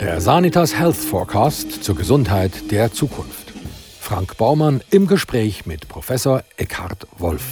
Der 0.00 0.20
Sanitas 0.20 0.78
Health 0.78 0.96
Forecast 0.96 1.82
zur 1.82 1.96
Gesundheit 1.96 2.70
der 2.70 2.92
Zukunft. 2.92 3.52
Frank 3.98 4.36
Baumann 4.36 4.80
im 4.90 5.08
Gespräch 5.08 5.66
mit 5.66 5.88
Professor 5.88 6.44
Eckhard 6.56 7.08
Wolf. 7.18 7.42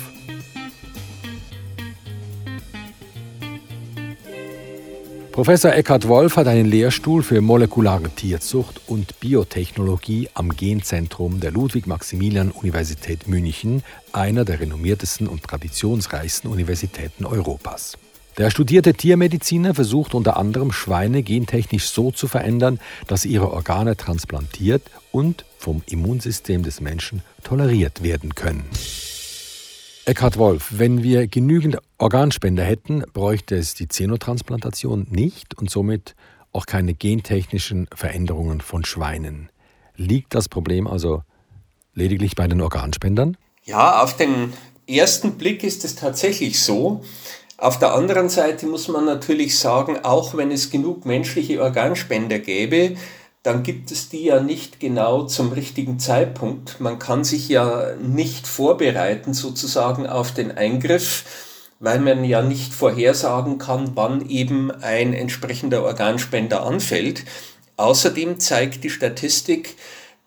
Professor 5.32 5.74
Eckhard 5.74 6.06
Wolf 6.06 6.36
hat 6.36 6.46
einen 6.46 6.66
Lehrstuhl 6.66 7.24
für 7.24 7.40
molekulare 7.40 8.10
Tierzucht 8.10 8.80
und 8.86 9.18
Biotechnologie 9.18 10.28
am 10.34 10.50
Genzentrum 10.50 11.40
der 11.40 11.50
Ludwig-Maximilian-Universität 11.50 13.26
München, 13.26 13.82
einer 14.12 14.44
der 14.44 14.60
renommiertesten 14.60 15.26
und 15.26 15.42
traditionsreichsten 15.42 16.48
Universitäten 16.48 17.26
Europas. 17.26 17.98
Der 18.38 18.50
studierte 18.50 18.92
Tiermediziner 18.92 19.74
versucht 19.74 20.14
unter 20.14 20.36
anderem 20.36 20.70
Schweine 20.70 21.22
gentechnisch 21.22 21.88
so 21.88 22.10
zu 22.10 22.28
verändern, 22.28 22.78
dass 23.06 23.24
ihre 23.24 23.50
Organe 23.50 23.96
transplantiert 23.96 24.82
und 25.10 25.46
vom 25.56 25.82
Immunsystem 25.88 26.62
des 26.62 26.82
Menschen 26.82 27.22
toleriert 27.42 28.02
werden 28.02 28.34
können. 28.34 28.68
Eckhard 30.04 30.36
Wolf, 30.36 30.68
wenn 30.72 31.02
wir 31.02 31.26
genügend 31.28 31.78
Organspender 31.96 32.62
hätten, 32.62 33.04
bräuchte 33.14 33.56
es 33.56 33.74
die 33.74 33.86
Xenotransplantation 33.86 35.06
nicht 35.10 35.56
und 35.56 35.70
somit 35.70 36.14
auch 36.52 36.66
keine 36.66 36.92
gentechnischen 36.92 37.88
Veränderungen 37.94 38.60
von 38.60 38.84
Schweinen. 38.84 39.48
Liegt 39.96 40.34
das 40.34 40.50
Problem 40.50 40.86
also 40.86 41.22
lediglich 41.94 42.34
bei 42.36 42.46
den 42.46 42.60
Organspendern? 42.60 43.38
Ja, 43.64 44.02
auf 44.02 44.14
den 44.14 44.52
ersten 44.86 45.38
Blick 45.38 45.64
ist 45.64 45.84
es 45.86 45.96
tatsächlich 45.96 46.60
so. 46.60 47.02
Auf 47.58 47.78
der 47.78 47.94
anderen 47.94 48.28
Seite 48.28 48.66
muss 48.66 48.88
man 48.88 49.06
natürlich 49.06 49.58
sagen, 49.58 49.98
auch 50.02 50.36
wenn 50.36 50.50
es 50.50 50.70
genug 50.70 51.06
menschliche 51.06 51.62
Organspender 51.62 52.38
gäbe, 52.38 52.96
dann 53.42 53.62
gibt 53.62 53.90
es 53.92 54.10
die 54.10 54.24
ja 54.24 54.40
nicht 54.40 54.78
genau 54.78 55.22
zum 55.22 55.52
richtigen 55.52 55.98
Zeitpunkt. 55.98 56.80
Man 56.80 56.98
kann 56.98 57.24
sich 57.24 57.48
ja 57.48 57.94
nicht 58.02 58.46
vorbereiten 58.46 59.32
sozusagen 59.32 60.06
auf 60.06 60.34
den 60.34 60.50
Eingriff, 60.50 61.24
weil 61.80 62.00
man 62.00 62.24
ja 62.24 62.42
nicht 62.42 62.74
vorhersagen 62.74 63.56
kann, 63.56 63.92
wann 63.94 64.28
eben 64.28 64.70
ein 64.70 65.14
entsprechender 65.14 65.82
Organspender 65.82 66.62
anfällt. 66.66 67.24
Außerdem 67.76 68.38
zeigt 68.38 68.84
die 68.84 68.90
Statistik, 68.90 69.76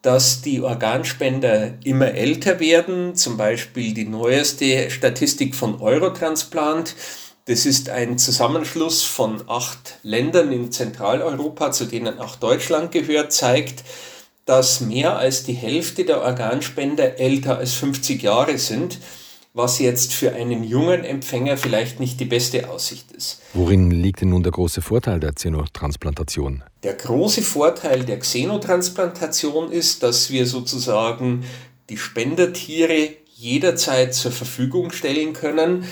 dass 0.02 0.42
die 0.42 0.62
Organspender 0.62 1.74
immer 1.84 2.14
älter 2.14 2.60
werden, 2.60 3.16
zum 3.16 3.36
Beispiel 3.36 3.94
die 3.94 4.08
neueste 4.08 4.90
Statistik 4.90 5.56
von 5.56 5.82
Eurotransplant. 5.82 6.96
Das 7.46 7.66
ist 7.66 7.90
ein 7.90 8.18
Zusammenschluss 8.18 9.04
von 9.04 9.44
acht 9.50 9.98
Ländern 10.04 10.52
in 10.52 10.72
Zentraleuropa, 10.72 11.72
zu 11.72 11.86
denen 11.86 12.20
auch 12.20 12.36
Deutschland 12.38 12.92
gehört, 12.92 13.34
zeigt, 13.34 13.84
dass 14.46 14.82
mehr 14.82 15.18
als 15.18 15.44
die 15.44 15.54
Hälfte 15.54 16.06
der 16.06 16.22
Organspender 16.22 17.20
älter 17.20 17.58
als 17.58 17.74
50 17.74 18.22
Jahre 18.24 18.58
sind, 18.58 19.00
was 19.54 19.80
jetzt 19.80 20.14
für 20.14 20.34
einen 20.34 20.64
jungen 20.64 21.04
Empfänger 21.04 21.58
vielleicht 21.58 22.00
nicht 22.00 22.20
die 22.20 22.26
beste 22.26 22.70
Aussicht 22.70 23.12
ist. 23.12 23.42
Worin 23.54 23.90
liegt 23.90 24.22
denn 24.22 24.30
nun 24.30 24.44
der 24.44 24.52
große 24.52 24.82
Vorteil 24.82 25.20
der 25.20 25.34
Xenotransplantation? 25.34 26.64
Der 26.84 26.94
große 26.94 27.42
Vorteil 27.42 28.04
der 28.04 28.20
Xenotransplantation 28.20 29.72
ist, 29.72 30.04
dass 30.04 30.30
wir 30.30 30.46
sozusagen 30.46 31.44
die 31.90 31.98
Spendertiere 31.98 33.10
jederzeit 33.36 34.14
zur 34.14 34.32
Verfügung 34.32 34.92
stellen 34.92 35.34
können 35.34 35.86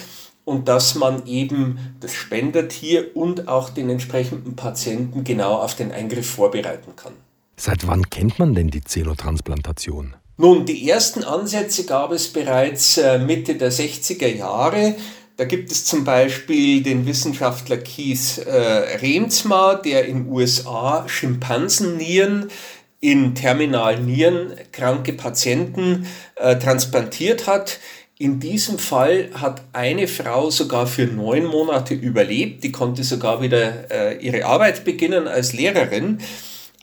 und 0.45 0.67
dass 0.67 0.95
man 0.95 1.25
eben 1.25 1.79
das 1.99 2.13
Spendertier 2.13 3.15
und 3.15 3.47
auch 3.47 3.69
den 3.69 3.89
entsprechenden 3.89 4.55
Patienten 4.55 5.23
genau 5.23 5.55
auf 5.55 5.75
den 5.75 5.91
Eingriff 5.91 6.29
vorbereiten 6.29 6.95
kann. 6.95 7.13
Seit 7.57 7.87
wann 7.87 8.09
kennt 8.09 8.37
man 8.37 8.53
denn 8.53 8.69
die 8.69 8.81
Xenotransplantation? 8.81 10.15
Nun, 10.39 10.65
die 10.65 10.87
ersten 10.87 11.23
Ansätze 11.23 11.85
gab 11.85 12.11
es 12.11 12.27
bereits 12.27 12.97
äh, 12.97 13.17
Mitte 13.17 13.55
der 13.55 13.71
60er 13.71 14.27
Jahre. 14.27 14.95
Da 15.35 15.45
gibt 15.45 15.71
es 15.71 15.85
zum 15.85 16.03
Beispiel 16.03 16.83
den 16.83 17.07
Wissenschaftler 17.07 17.77
Keith 17.77 18.37
äh, 18.45 18.97
Remsma, 18.97 19.75
der 19.75 20.05
in 20.05 20.29
USA 20.29 21.05
Schimpansennieren 21.07 22.51
in 22.99 23.33
terminal 23.33 23.99
Nierenkranke 23.99 25.13
Patienten 25.13 26.07
äh, 26.35 26.55
transplantiert 26.57 27.47
hat. 27.47 27.79
In 28.19 28.39
diesem 28.39 28.79
Fall 28.79 29.29
hat 29.33 29.61
eine 29.73 30.07
Frau 30.07 30.49
sogar 30.49 30.85
für 30.85 31.05
neun 31.05 31.45
Monate 31.45 31.93
überlebt. 31.93 32.63
Die 32.63 32.71
konnte 32.71 33.03
sogar 33.03 33.41
wieder 33.41 33.91
äh, 33.91 34.17
ihre 34.17 34.45
Arbeit 34.45 34.85
beginnen 34.85 35.27
als 35.27 35.53
Lehrerin. 35.53 36.19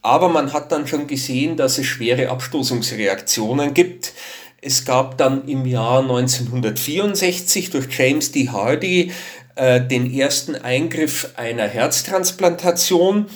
Aber 0.04 0.28
man 0.28 0.52
hat 0.52 0.70
dann 0.70 0.86
schon 0.86 1.06
gesehen, 1.06 1.56
dass 1.56 1.78
es 1.78 1.86
schwere 1.86 2.28
Abstoßungsreaktionen 2.28 3.72
gibt. 3.72 4.12
Es 4.60 4.84
gab 4.84 5.16
dann 5.16 5.48
im 5.48 5.64
Jahr 5.64 6.00
1964 6.00 7.70
durch 7.70 7.86
James 7.90 8.30
D. 8.30 8.50
Hardy 8.50 9.12
äh, 9.54 9.80
den 9.80 10.12
ersten 10.12 10.56
Eingriff 10.56 11.30
einer 11.36 11.66
Herztransplantation. 11.66 13.28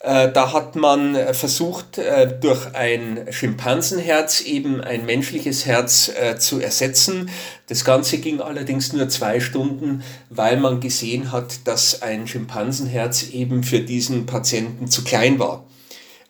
Äh, 0.00 0.32
da 0.32 0.52
hat 0.52 0.74
man 0.74 1.14
äh, 1.14 1.34
versucht, 1.34 1.98
äh, 1.98 2.36
durch 2.40 2.74
ein 2.74 3.26
Schimpansenherz 3.30 4.40
eben 4.40 4.80
ein 4.80 5.06
menschliches 5.06 5.66
Herz 5.66 6.10
zu 6.40 6.58
ersetzen. 6.58 7.30
Das 7.68 7.84
Ganze 7.84 8.18
ging 8.18 8.40
allerdings 8.40 8.92
nur 8.92 9.08
zwei 9.08 9.38
Stunden, 9.38 10.02
weil 10.30 10.56
man 10.56 10.80
gesehen 10.80 11.30
hat, 11.30 11.60
dass 11.68 12.02
ein 12.02 12.26
Schimpansenherz 12.26 13.28
eben 13.30 13.62
für 13.62 13.78
diesen 13.78 14.26
Patienten 14.26 14.88
zu 14.88 15.04
klein 15.04 15.38
war. 15.38 15.64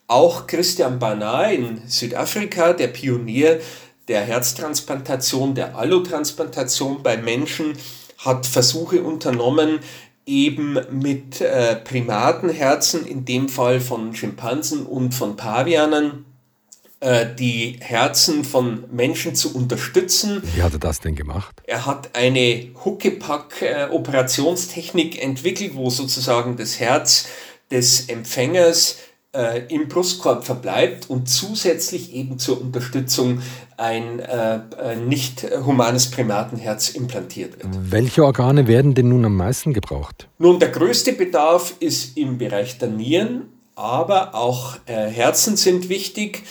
Auch 0.09 0.47
Christian 0.47 0.99
Barnard 0.99 1.53
in 1.53 1.83
Südafrika, 1.87 2.73
der 2.73 2.89
Pionier 2.89 3.61
der 4.09 4.23
Herztransplantation, 4.23 5.55
der 5.55 5.77
Allotransplantation 5.77 7.03
bei 7.03 7.19
Menschen, 7.19 7.75
hat 8.17 8.47
Versuche 8.47 9.03
unternommen, 9.03 9.81
eben 10.25 10.79
mit 10.91 11.43
äh, 11.43 11.77
Primatenherzen, 11.77 13.05
in 13.07 13.27
dem 13.27 13.51
Fall 13.51 13.81
von 13.81 14.15
Schimpansen 14.15 14.87
und 14.87 15.15
von 15.15 15.37
Pavianen, 15.37 16.25
äh, 17.01 17.27
die 17.39 17.77
Herzen 17.81 18.45
von 18.45 18.85
Menschen 18.91 19.35
zu 19.35 19.55
unterstützen. 19.55 20.43
Wie 20.55 20.63
hat 20.63 20.73
er 20.73 20.79
das 20.79 21.01
denn 21.01 21.17
gemacht? 21.17 21.55
Er 21.65 21.85
hat 21.85 22.17
eine 22.17 22.71
Huckepack-Operationstechnik 22.83 25.19
äh, 25.19 25.21
entwickelt, 25.21 25.73
wo 25.75 25.91
sozusagen 25.91 26.57
das 26.57 26.81
Herz 26.81 27.29
des 27.71 28.09
Empfängers 28.09 28.97
äh, 29.35 29.67
im 29.69 29.89
Brustkorb 29.89 30.45
verbleibt 30.45 31.11
und 31.11 31.29
zusätzlich 31.29 32.15
eben 32.15 32.39
zur 32.39 32.61
Unterstützung 32.61 33.43
ein 33.77 34.21
äh, 34.21 34.61
nicht 35.07 35.47
humanes 35.65 36.11
Primatenherz 36.11 36.91
implantiert 36.91 37.59
wird. 37.59 37.69
Welche 37.91 38.25
Organe 38.25 38.67
werden 38.67 38.95
denn 38.95 39.09
nun 39.09 39.25
am 39.25 39.37
meisten 39.37 39.73
gebraucht? 39.73 40.29
Nun, 40.39 40.59
der 40.59 40.71
größte 40.71 41.13
Bedarf 41.13 41.75
ist 41.81 42.17
im 42.17 42.39
Bereich 42.39 42.79
der 42.79 42.89
Nieren, 42.89 43.43
aber 43.75 44.35
auch 44.35 44.77
äh, 44.87 45.09
Herzen 45.09 45.57
sind 45.57 45.89
wichtig 45.89 46.45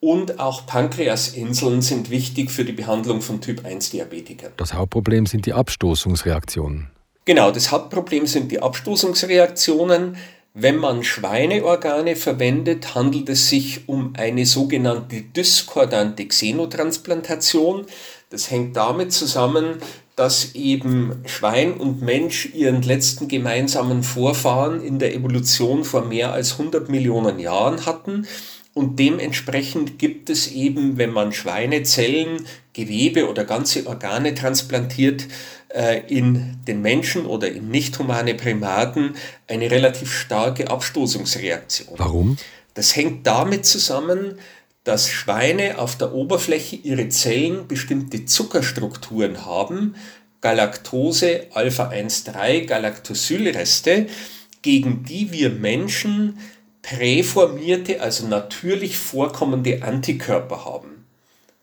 und 0.00 0.40
auch 0.40 0.66
Pankreasinseln 0.66 1.80
sind 1.80 2.10
wichtig 2.10 2.50
für 2.50 2.64
die 2.64 2.72
Behandlung 2.72 3.20
von 3.20 3.40
Typ 3.40 3.64
1 3.64 3.90
Diabetikern. 3.90 4.52
Das 4.56 4.74
Hauptproblem 4.74 5.26
sind 5.26 5.46
die 5.46 5.52
Abstoßungsreaktionen. 5.52 6.90
Genau, 7.24 7.52
das 7.52 7.70
Hauptproblem 7.70 8.26
sind 8.26 8.50
die 8.50 8.60
Abstoßungsreaktionen. 8.60 10.16
Wenn 10.54 10.76
man 10.76 11.02
Schweineorgane 11.02 12.14
verwendet, 12.14 12.94
handelt 12.94 13.30
es 13.30 13.48
sich 13.48 13.88
um 13.88 14.12
eine 14.18 14.44
sogenannte 14.44 15.22
diskordante 15.22 16.26
Xenotransplantation. 16.26 17.86
Das 18.28 18.50
hängt 18.50 18.76
damit 18.76 19.14
zusammen, 19.14 19.76
dass 20.14 20.54
eben 20.54 21.22
Schwein 21.24 21.72
und 21.72 22.02
Mensch 22.02 22.50
ihren 22.52 22.82
letzten 22.82 23.28
gemeinsamen 23.28 24.02
Vorfahren 24.02 24.84
in 24.84 24.98
der 24.98 25.14
Evolution 25.14 25.84
vor 25.84 26.04
mehr 26.04 26.34
als 26.34 26.52
100 26.52 26.90
Millionen 26.90 27.38
Jahren 27.38 27.86
hatten. 27.86 28.26
Und 28.74 28.98
dementsprechend 28.98 29.98
gibt 29.98 30.28
es 30.28 30.52
eben, 30.52 30.98
wenn 30.98 31.12
man 31.12 31.32
Schweinezellen, 31.32 32.46
Gewebe 32.74 33.28
oder 33.28 33.44
ganze 33.44 33.86
Organe 33.86 34.34
transplantiert, 34.34 35.28
in 36.08 36.58
den 36.66 36.82
Menschen 36.82 37.24
oder 37.24 37.50
in 37.50 37.68
nicht 37.70 37.98
humane 37.98 38.34
Primaten 38.34 39.14
eine 39.48 39.70
relativ 39.70 40.12
starke 40.12 40.68
Abstoßungsreaktion. 40.70 41.94
Warum? 41.98 42.36
Das 42.74 42.94
hängt 42.94 43.26
damit 43.26 43.64
zusammen, 43.64 44.38
dass 44.84 45.08
Schweine 45.08 45.78
auf 45.78 45.96
der 45.96 46.12
Oberfläche 46.12 46.76
ihrer 46.76 47.08
Zellen 47.08 47.68
bestimmte 47.68 48.24
Zuckerstrukturen 48.24 49.46
haben, 49.46 49.94
Galaktose, 50.40 51.46
Alpha-1,3, 51.52 52.66
Galaktosylreste, 52.66 54.08
gegen 54.60 55.04
die 55.04 55.30
wir 55.30 55.50
Menschen 55.50 56.38
präformierte, 56.82 58.00
also 58.00 58.26
natürlich 58.26 58.98
vorkommende 58.98 59.82
Antikörper 59.82 60.64
haben. 60.64 60.91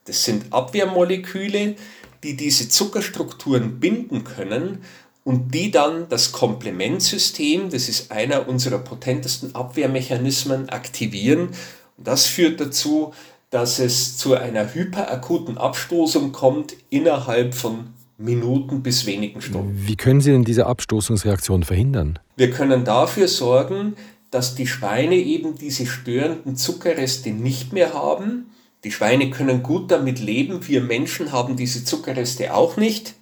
Das 0.09 0.23
sind 0.23 0.51
Abwehrmoleküle, 0.51 1.75
die 2.23 2.35
diese 2.35 2.67
Zuckerstrukturen 2.67 3.79
binden 3.79 4.23
können 4.23 4.79
und 5.23 5.53
die 5.53 5.69
dann 5.69 6.09
das 6.09 6.31
Komplementsystem, 6.31 7.69
das 7.69 7.87
ist 7.89 8.11
einer 8.11 8.49
unserer 8.49 8.79
potentesten 8.79 9.53
Abwehrmechanismen, 9.53 10.69
aktivieren. 10.69 11.49
Und 11.97 12.07
das 12.07 12.25
führt 12.25 12.59
dazu, 12.59 13.13
dass 13.51 13.77
es 13.77 14.17
zu 14.17 14.33
einer 14.33 14.73
hyperakuten 14.73 15.59
Abstoßung 15.59 16.31
kommt 16.31 16.75
innerhalb 16.89 17.53
von 17.53 17.93
Minuten 18.17 18.81
bis 18.81 19.05
wenigen 19.05 19.43
Stunden. 19.43 19.79
Wie 19.85 19.95
können 19.95 20.21
Sie 20.21 20.31
denn 20.31 20.43
diese 20.43 20.65
Abstoßungsreaktion 20.65 21.61
verhindern? 21.61 22.17
Wir 22.35 22.49
können 22.49 22.83
dafür 22.83 23.27
sorgen, 23.27 23.93
dass 24.31 24.55
die 24.55 24.65
Schweine 24.65 25.17
eben 25.17 25.55
diese 25.55 25.85
störenden 25.85 26.55
Zuckerreste 26.55 27.29
nicht 27.29 27.73
mehr 27.73 27.93
haben. 27.93 28.47
Die 28.83 28.91
Schweine 28.91 29.29
können 29.29 29.61
gut 29.61 29.91
damit 29.91 30.19
leben, 30.19 30.67
wir 30.67 30.81
Menschen 30.81 31.31
haben 31.31 31.55
diese 31.55 31.83
Zuckerreste 31.83 32.53
auch 32.53 32.77
nicht. 32.77 33.15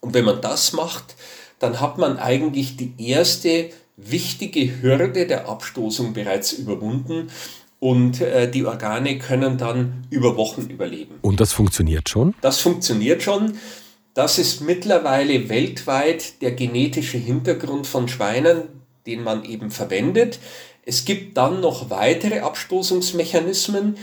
Und 0.00 0.14
wenn 0.14 0.24
man 0.24 0.40
das 0.40 0.72
macht, 0.72 1.16
dann 1.58 1.80
hat 1.80 1.98
man 1.98 2.18
eigentlich 2.18 2.76
die 2.76 2.94
erste 2.98 3.70
wichtige 3.96 4.82
Hürde 4.82 5.26
der 5.26 5.48
Abstoßung 5.48 6.12
bereits 6.12 6.52
überwunden 6.52 7.30
und 7.78 8.20
äh, 8.20 8.50
die 8.50 8.64
Organe 8.64 9.18
können 9.18 9.58
dann 9.58 10.06
über 10.10 10.36
Wochen 10.36 10.62
überleben. 10.62 11.16
Und 11.22 11.40
das 11.40 11.52
funktioniert 11.52 12.08
schon? 12.08 12.34
Das 12.40 12.58
funktioniert 12.58 13.22
schon. 13.22 13.58
Das 14.14 14.38
ist 14.38 14.62
mittlerweile 14.62 15.48
weltweit 15.50 16.40
der 16.40 16.52
genetische 16.52 17.18
Hintergrund 17.18 17.86
von 17.86 18.08
Schweinen, 18.08 18.62
den 19.06 19.22
man 19.22 19.44
eben 19.44 19.70
verwendet. 19.70 20.38
Es 20.84 21.04
gibt 21.04 21.36
dann 21.36 21.60
noch 21.60 21.90
weitere 21.90 22.40
Abstoßungsmechanismen 22.40 23.96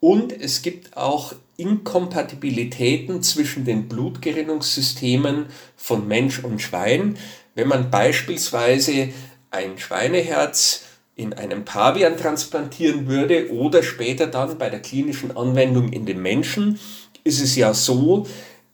und 0.00 0.32
es 0.32 0.62
gibt 0.62 0.96
auch 0.96 1.34
Inkompatibilitäten 1.56 3.22
zwischen 3.22 3.64
den 3.64 3.88
Blutgerinnungssystemen 3.88 5.46
von 5.76 6.06
Mensch 6.06 6.38
und 6.44 6.62
Schwein. 6.62 7.18
Wenn 7.54 7.68
man 7.68 7.90
beispielsweise 7.90 9.08
ein 9.50 9.78
Schweineherz 9.78 10.82
in 11.16 11.32
einem 11.32 11.64
Pavian 11.64 12.16
transplantieren 12.16 13.08
würde 13.08 13.52
oder 13.52 13.82
später 13.82 14.28
dann 14.28 14.56
bei 14.56 14.70
der 14.70 14.80
klinischen 14.80 15.36
Anwendung 15.36 15.92
in 15.92 16.06
den 16.06 16.22
Menschen, 16.22 16.78
ist 17.24 17.40
es 17.40 17.56
ja 17.56 17.74
so, 17.74 18.26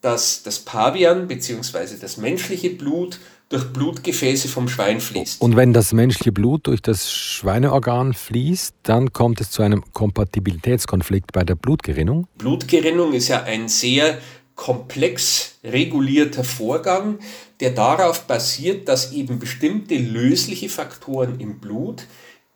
dass 0.02 0.42
das 0.42 0.58
Pavian 0.58 1.26
bzw. 1.26 1.96
das 1.98 2.18
menschliche 2.18 2.68
Blut 2.68 3.18
durch 3.48 3.72
Blutgefäße 3.72 4.48
vom 4.48 4.68
Schwein 4.68 5.00
fließt. 5.00 5.40
Und 5.40 5.56
wenn 5.56 5.72
das 5.72 5.92
menschliche 5.92 6.32
Blut 6.32 6.66
durch 6.66 6.82
das 6.82 7.12
Schweineorgan 7.12 8.14
fließt, 8.14 8.74
dann 8.82 9.12
kommt 9.12 9.40
es 9.40 9.50
zu 9.50 9.62
einem 9.62 9.84
Kompatibilitätskonflikt 9.92 11.32
bei 11.32 11.44
der 11.44 11.54
Blutgerinnung? 11.54 12.26
Blutgerinnung 12.38 13.12
ist 13.12 13.28
ja 13.28 13.42
ein 13.42 13.68
sehr 13.68 14.18
komplex 14.54 15.58
regulierter 15.64 16.44
Vorgang, 16.44 17.18
der 17.60 17.70
darauf 17.70 18.26
basiert, 18.26 18.88
dass 18.88 19.12
eben 19.12 19.38
bestimmte 19.38 19.96
lösliche 19.96 20.68
Faktoren 20.68 21.40
im 21.40 21.58
Blut 21.58 22.06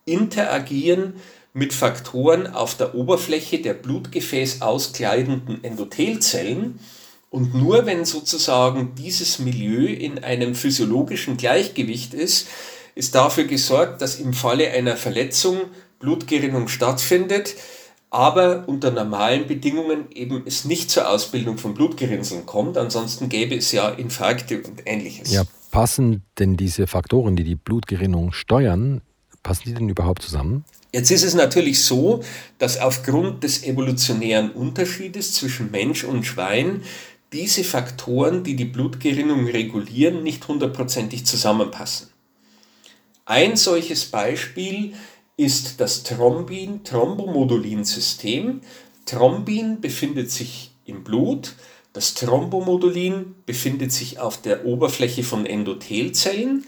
interagieren 0.05 1.13
mit 1.53 1.73
Faktoren 1.73 2.47
auf 2.47 2.75
der 2.75 2.95
Oberfläche 2.95 3.59
der 3.59 3.73
Blutgefäß 3.73 4.61
auskleidenden 4.61 5.63
Endothelzellen. 5.63 6.79
Und 7.29 7.53
nur 7.53 7.85
wenn 7.85 8.05
sozusagen 8.05 8.95
dieses 8.95 9.39
Milieu 9.39 9.85
in 9.85 10.23
einem 10.23 10.55
physiologischen 10.55 11.37
Gleichgewicht 11.37 12.13
ist, 12.13 12.47
ist 12.95 13.15
dafür 13.15 13.43
gesorgt, 13.43 14.01
dass 14.01 14.19
im 14.19 14.33
Falle 14.33 14.71
einer 14.71 14.97
Verletzung 14.97 15.57
Blutgerinnung 15.99 16.67
stattfindet, 16.67 17.55
aber 18.09 18.63
unter 18.67 18.89
normalen 18.89 19.45
Bedingungen 19.45 20.11
eben 20.11 20.43
es 20.47 20.65
nicht 20.65 20.89
zur 20.89 21.07
Ausbildung 21.09 21.59
von 21.59 21.75
Blutgerinnseln 21.75 22.47
kommt. 22.47 22.77
Ansonsten 22.77 23.29
gäbe 23.29 23.55
es 23.55 23.71
ja 23.71 23.89
Infarkte 23.89 24.61
und 24.63 24.81
ähnliches. 24.85 25.31
Ja, 25.31 25.43
passen 25.69 26.23
denn 26.39 26.57
diese 26.57 26.87
Faktoren, 26.87 27.35
die 27.35 27.43
die 27.43 27.55
Blutgerinnung 27.55 28.31
steuern, 28.31 29.01
Passen 29.43 29.63
die 29.65 29.73
denn 29.73 29.89
überhaupt 29.89 30.21
zusammen? 30.21 30.65
Jetzt 30.91 31.11
ist 31.11 31.23
es 31.23 31.33
natürlich 31.33 31.83
so, 31.83 32.21
dass 32.57 32.79
aufgrund 32.79 33.43
des 33.43 33.63
evolutionären 33.63 34.51
Unterschiedes 34.51 35.33
zwischen 35.33 35.71
Mensch 35.71 36.03
und 36.03 36.25
Schwein 36.25 36.81
diese 37.31 37.63
Faktoren, 37.63 38.43
die 38.43 38.55
die 38.55 38.65
Blutgerinnung 38.65 39.47
regulieren, 39.47 40.21
nicht 40.23 40.47
hundertprozentig 40.47 41.25
zusammenpassen. 41.25 42.09
Ein 43.25 43.55
solches 43.55 44.05
Beispiel 44.05 44.93
ist 45.37 45.79
das 45.79 46.03
Thrombin-Thrombomodulin-System. 46.03 48.61
Thrombin 49.05 49.81
befindet 49.81 50.31
sich 50.31 50.71
im 50.85 51.03
Blut, 51.03 51.53
das 51.93 52.13
Thrombomodulin 52.13 53.35
befindet 53.45 53.91
sich 53.91 54.19
auf 54.19 54.41
der 54.41 54.65
Oberfläche 54.65 55.23
von 55.23 55.45
Endothelzellen. 55.45 56.65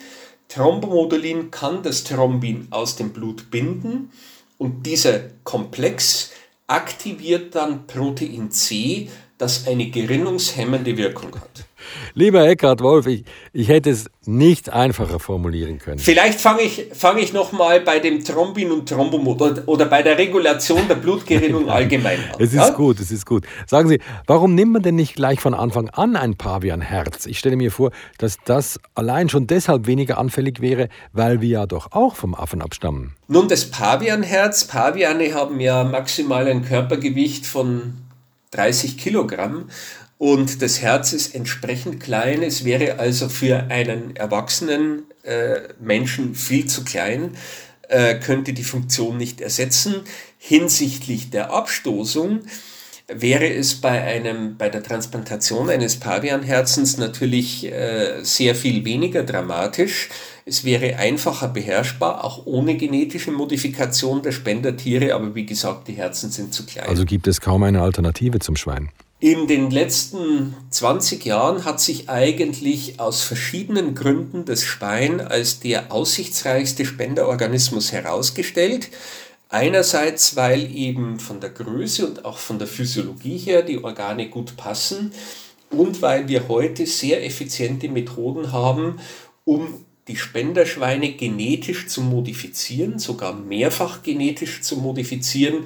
Thrombomodulin 0.48 1.52
kann 1.52 1.84
das 1.84 2.04
Thrombin 2.04 2.68
aus 2.72 2.96
dem 2.96 3.14
Blut 3.14 3.52
binden 3.52 4.12
und 4.58 4.86
dieser 4.86 5.20
Komplex 5.44 6.32
aktiviert 6.68 7.56
dann 7.56 7.88
Protein 7.88 8.52
C, 8.52 9.10
das 9.42 9.68
eine 9.68 9.90
gerinnungshemmende 9.90 10.96
Wirkung 10.98 11.36
hat. 11.36 11.66
Lieber 12.14 12.48
Eckhard 12.48 12.82
Wolf, 12.82 13.08
ich, 13.08 13.24
ich 13.54 13.68
hätte 13.68 13.90
es 13.90 14.06
nicht 14.26 14.72
einfacher 14.72 15.20
formulieren 15.20 15.80
können. 15.80 16.00
Vielleicht 16.00 16.40
fange 16.40 16.62
ich, 16.62 16.88
fang 16.94 17.18
ich 17.18 17.34
nochmal 17.34 17.82
bei 17.82 18.00
dem 18.00 18.24
Thrombin 18.24 18.72
und 18.72 18.88
Thrombomod 18.88 19.42
oder, 19.42 19.64
oder 19.68 19.86
bei 19.86 20.04
der 20.04 20.18
Regulation 20.18 20.88
der 20.88 20.96
Blutgerinnung 20.96 21.70
allgemein 21.72 22.20
an. 22.20 22.40
Es 22.40 22.50
ist 22.50 22.56
ja? 22.56 22.70
gut, 22.70 23.00
es 23.00 23.12
ist 23.12 23.26
gut. 23.26 23.46
Sagen 23.66 23.90
Sie, 23.90 24.00
warum 24.28 24.54
nimmt 24.54 24.74
man 24.74 24.82
denn 24.84 24.96
nicht 24.96 25.16
gleich 25.16 25.40
von 25.40 25.54
Anfang 25.54 25.90
an 25.90 26.16
ein 26.16 26.36
Pavianherz? 26.36 27.26
Ich 27.26 27.40
stelle 27.40 27.56
mir 27.56 27.72
vor, 27.72 27.92
dass 28.20 28.38
das 28.46 28.80
allein 28.94 29.30
schon 29.30 29.48
deshalb 29.48 29.88
weniger 29.88 30.18
anfällig 30.18 30.62
wäre, 30.62 30.90
weil 31.14 31.42
wir 31.42 31.50
ja 31.50 31.66
doch 31.66 31.92
auch 31.92 32.16
vom 32.16 32.36
Affen 32.36 32.62
abstammen. 32.62 33.16
Nun, 33.28 33.48
das 33.48 33.72
Pavianherz, 33.72 34.66
Paviane 34.66 35.34
haben 35.34 35.60
ja 35.60 35.84
maximal 35.84 36.48
ein 36.48 36.64
Körpergewicht 36.64 37.46
von 37.46 37.94
30 38.52 38.98
Kilogramm 38.98 39.70
und 40.18 40.62
das 40.62 40.82
Herz 40.82 41.14
ist 41.14 41.34
entsprechend 41.34 42.00
klein. 42.00 42.44
Es 42.44 42.64
wäre 42.64 43.00
also 43.00 43.28
für 43.28 43.72
einen 43.72 44.16
erwachsenen 44.16 45.04
äh, 45.24 45.62
Menschen 45.80 46.36
viel 46.36 46.68
zu 46.68 46.84
klein, 46.84 47.36
äh, 47.90 48.20
könnte 48.20 48.54
die 48.54 48.64
Funktion 48.64 49.18
nicht 49.18 49.42
ersetzen. 49.42 49.96
Hinsichtlich 50.38 51.32
der 51.32 51.52
Abstoßung 51.52 52.42
wäre 53.08 53.52
es 53.52 53.82
bei, 53.82 54.02
einem, 54.04 54.58
bei 54.58 54.70
der 54.70 54.84
Transplantation 54.84 55.72
eines 55.72 56.00
Pavianherzens 56.00 56.98
natürlich 56.98 57.66
äh, 57.66 58.24
sehr 58.24 58.54
viel 58.54 58.86
weniger 58.86 59.24
dramatisch. 59.24 60.10
Es 60.46 60.64
wäre 60.64 60.98
einfacher 60.98 61.48
beherrschbar, 61.48 62.24
auch 62.24 62.46
ohne 62.46 62.76
genetische 62.76 63.32
Modifikation 63.32 64.22
der 64.22 64.32
Spendertiere, 64.32 65.14
aber 65.14 65.36
wie 65.36 65.46
gesagt, 65.46 65.88
die 65.88 65.94
Herzen 65.94 66.32
sind 66.32 66.54
zu 66.54 66.66
klein. 66.66 66.88
Also 66.88 67.06
gibt 67.06 67.28
es 67.28 67.42
kaum 67.42 67.64
eine 67.64 67.82
Alternative 67.82 68.40
zum 68.40 68.56
Schwein. 68.56 68.90
In 69.20 69.46
den 69.46 69.70
letzten 69.70 70.56
20 70.72 71.24
Jahren 71.26 71.64
hat 71.64 71.80
sich 71.80 72.10
eigentlich 72.10 73.00
aus 73.00 73.22
verschiedenen 73.22 73.94
Gründen 73.94 74.46
das 74.46 74.64
Schwein 74.64 75.22
als 75.22 75.60
der 75.60 75.92
aussichtsreichste 75.92 76.86
Spenderorganismus 76.86 77.92
herausgestellt. 77.92 78.90
Einerseits, 79.50 80.36
weil 80.38 80.76
eben 80.76 81.20
von 81.20 81.40
der 81.40 81.52
Größe 81.52 82.08
und 82.08 82.26
auch 82.26 82.40
von 82.40 82.58
der 82.58 82.68
Physiologie 82.68 83.38
her 83.38 83.62
die 83.62 83.84
Organe 83.84 84.28
gut 84.28 84.58
passen 84.58 85.12
und 85.70 86.02
weil 86.02 86.28
wir 86.28 86.48
heute 86.48 86.88
sehr 86.88 87.24
effiziente 87.24 87.90
Methoden 87.90 88.52
haben, 88.52 88.98
um 89.46 89.86
die 90.08 90.16
Spenderschweine 90.16 91.14
genetisch 91.14 91.88
zu 91.88 92.02
modifizieren, 92.02 93.00
sogar 93.00 93.34
mehrfach 93.34 94.04
genetisch 94.04 94.62
zu 94.62 94.78
modifizieren, 94.78 95.66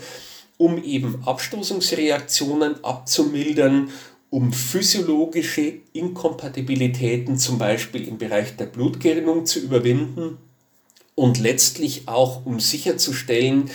um 0.57 0.83
eben 0.83 1.23
Abstoßungsreaktionen 1.25 2.83
abzumildern, 2.83 3.89
um 4.29 4.51
physiologische 4.51 5.75
Inkompatibilitäten 5.93 7.37
zum 7.37 7.57
Beispiel 7.57 8.07
im 8.07 8.17
Bereich 8.17 8.55
der 8.57 8.65
Blutgerinnung 8.65 9.45
zu 9.45 9.59
überwinden 9.59 10.37
und 11.15 11.39
letztlich 11.39 12.07
auch 12.07 12.45
um 12.45 12.59
sicherzustellen, 12.59 13.69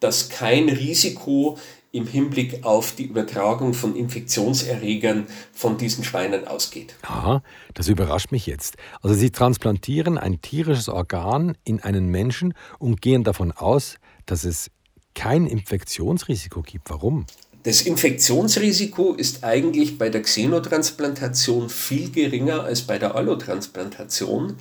dass 0.00 0.28
kein 0.28 0.68
Risiko 0.68 1.58
im 1.94 2.08
Hinblick 2.08 2.64
auf 2.64 2.92
die 2.92 3.04
Übertragung 3.04 3.72
von 3.72 3.94
Infektionserregern 3.94 5.26
von 5.52 5.78
diesen 5.78 6.02
Schweinen 6.02 6.46
ausgeht. 6.48 6.96
Aha, 7.02 7.40
das 7.72 7.86
überrascht 7.86 8.32
mich 8.32 8.46
jetzt. 8.46 8.76
Also 9.00 9.14
Sie 9.14 9.30
transplantieren 9.30 10.18
ein 10.18 10.42
tierisches 10.42 10.88
Organ 10.88 11.56
in 11.64 11.80
einen 11.80 12.08
Menschen 12.08 12.54
und 12.80 13.00
gehen 13.00 13.22
davon 13.22 13.52
aus, 13.52 13.94
dass 14.26 14.42
es 14.44 14.72
kein 15.14 15.46
Infektionsrisiko 15.46 16.62
gibt. 16.62 16.90
Warum? 16.90 17.26
Das 17.62 17.82
Infektionsrisiko 17.82 19.14
ist 19.14 19.44
eigentlich 19.44 19.96
bei 19.96 20.10
der 20.10 20.22
Xenotransplantation 20.22 21.70
viel 21.70 22.10
geringer 22.10 22.64
als 22.64 22.82
bei 22.82 22.98
der 22.98 23.14
Allotransplantation 23.14 24.56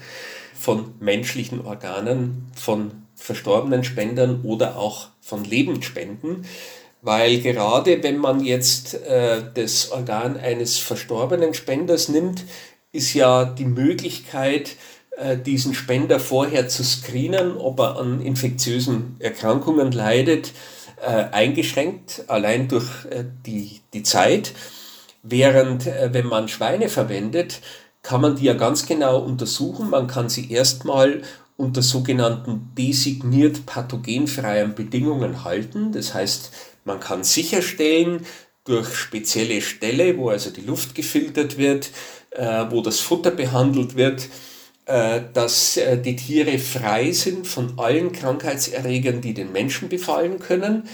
von 0.53 0.91
menschlichen 0.99 1.65
Organen, 1.65 2.45
von 2.55 2.91
verstorbenen 3.15 3.83
Spendern 3.83 4.41
oder 4.43 4.77
auch 4.77 5.09
von 5.19 5.43
Lebendspenden, 5.43 6.45
weil 7.03 7.41
gerade 7.41 8.01
wenn 8.01 8.17
man 8.17 8.43
jetzt 8.43 8.95
äh, 8.95 9.43
das 9.53 9.91
Organ 9.91 10.37
eines 10.37 10.77
verstorbenen 10.77 11.53
Spenders 11.53 12.07
nimmt, 12.07 12.45
ist 12.93 13.13
ja 13.13 13.43
die 13.43 13.65
Möglichkeit, 13.65 14.77
äh, 15.17 15.37
diesen 15.37 15.73
Spender 15.73 16.19
vorher 16.19 16.69
zu 16.69 16.83
screenen, 16.83 17.57
ob 17.57 17.79
er 17.79 17.97
an 17.99 18.21
infektiösen 18.21 19.17
Erkrankungen 19.19 19.91
leidet, 19.91 20.53
äh, 21.01 21.25
eingeschränkt, 21.31 22.23
allein 22.27 22.69
durch 22.69 22.87
äh, 23.09 23.25
die, 23.45 23.81
die 23.93 24.03
Zeit. 24.03 24.53
Während 25.25 25.85
wenn 25.85 26.27
man 26.27 26.49
Schweine 26.49 26.89
verwendet, 26.89 27.61
kann 28.01 28.19
man 28.19 28.35
die 28.35 28.43
ja 28.43 28.55
ganz 28.55 28.85
genau 28.85 29.19
untersuchen. 29.19 29.89
Man 29.89 30.07
kann 30.07 30.27
sie 30.27 30.51
erstmal 30.51 31.21
unter 31.55 31.81
sogenannten 31.81 32.71
designiert 32.77 33.65
pathogenfreien 33.65 34.75
Bedingungen 34.75 35.45
halten. 35.45 35.93
Das 35.93 36.13
heißt, 36.13 36.51
man 36.85 36.99
kann 36.99 37.23
sicherstellen, 37.23 38.25
durch 38.65 38.95
spezielle 38.95 39.61
Ställe, 39.61 40.17
wo 40.17 40.29
also 40.29 40.49
die 40.49 40.61
Luft 40.61 40.95
gefiltert 40.95 41.57
wird, 41.57 41.91
äh, 42.31 42.65
wo 42.69 42.81
das 42.81 42.99
Futter 42.99 43.31
behandelt 43.31 43.95
wird, 43.95 44.29
äh, 44.85 45.21
dass 45.33 45.77
äh, 45.77 45.97
die 45.97 46.15
Tiere 46.15 46.57
frei 46.59 47.11
sind 47.11 47.47
von 47.47 47.77
allen 47.77 48.11
Krankheitserregern, 48.11 49.21
die 49.21 49.33
den 49.33 49.51
Menschen 49.51 49.89
befallen 49.89 50.39
können. 50.39 50.87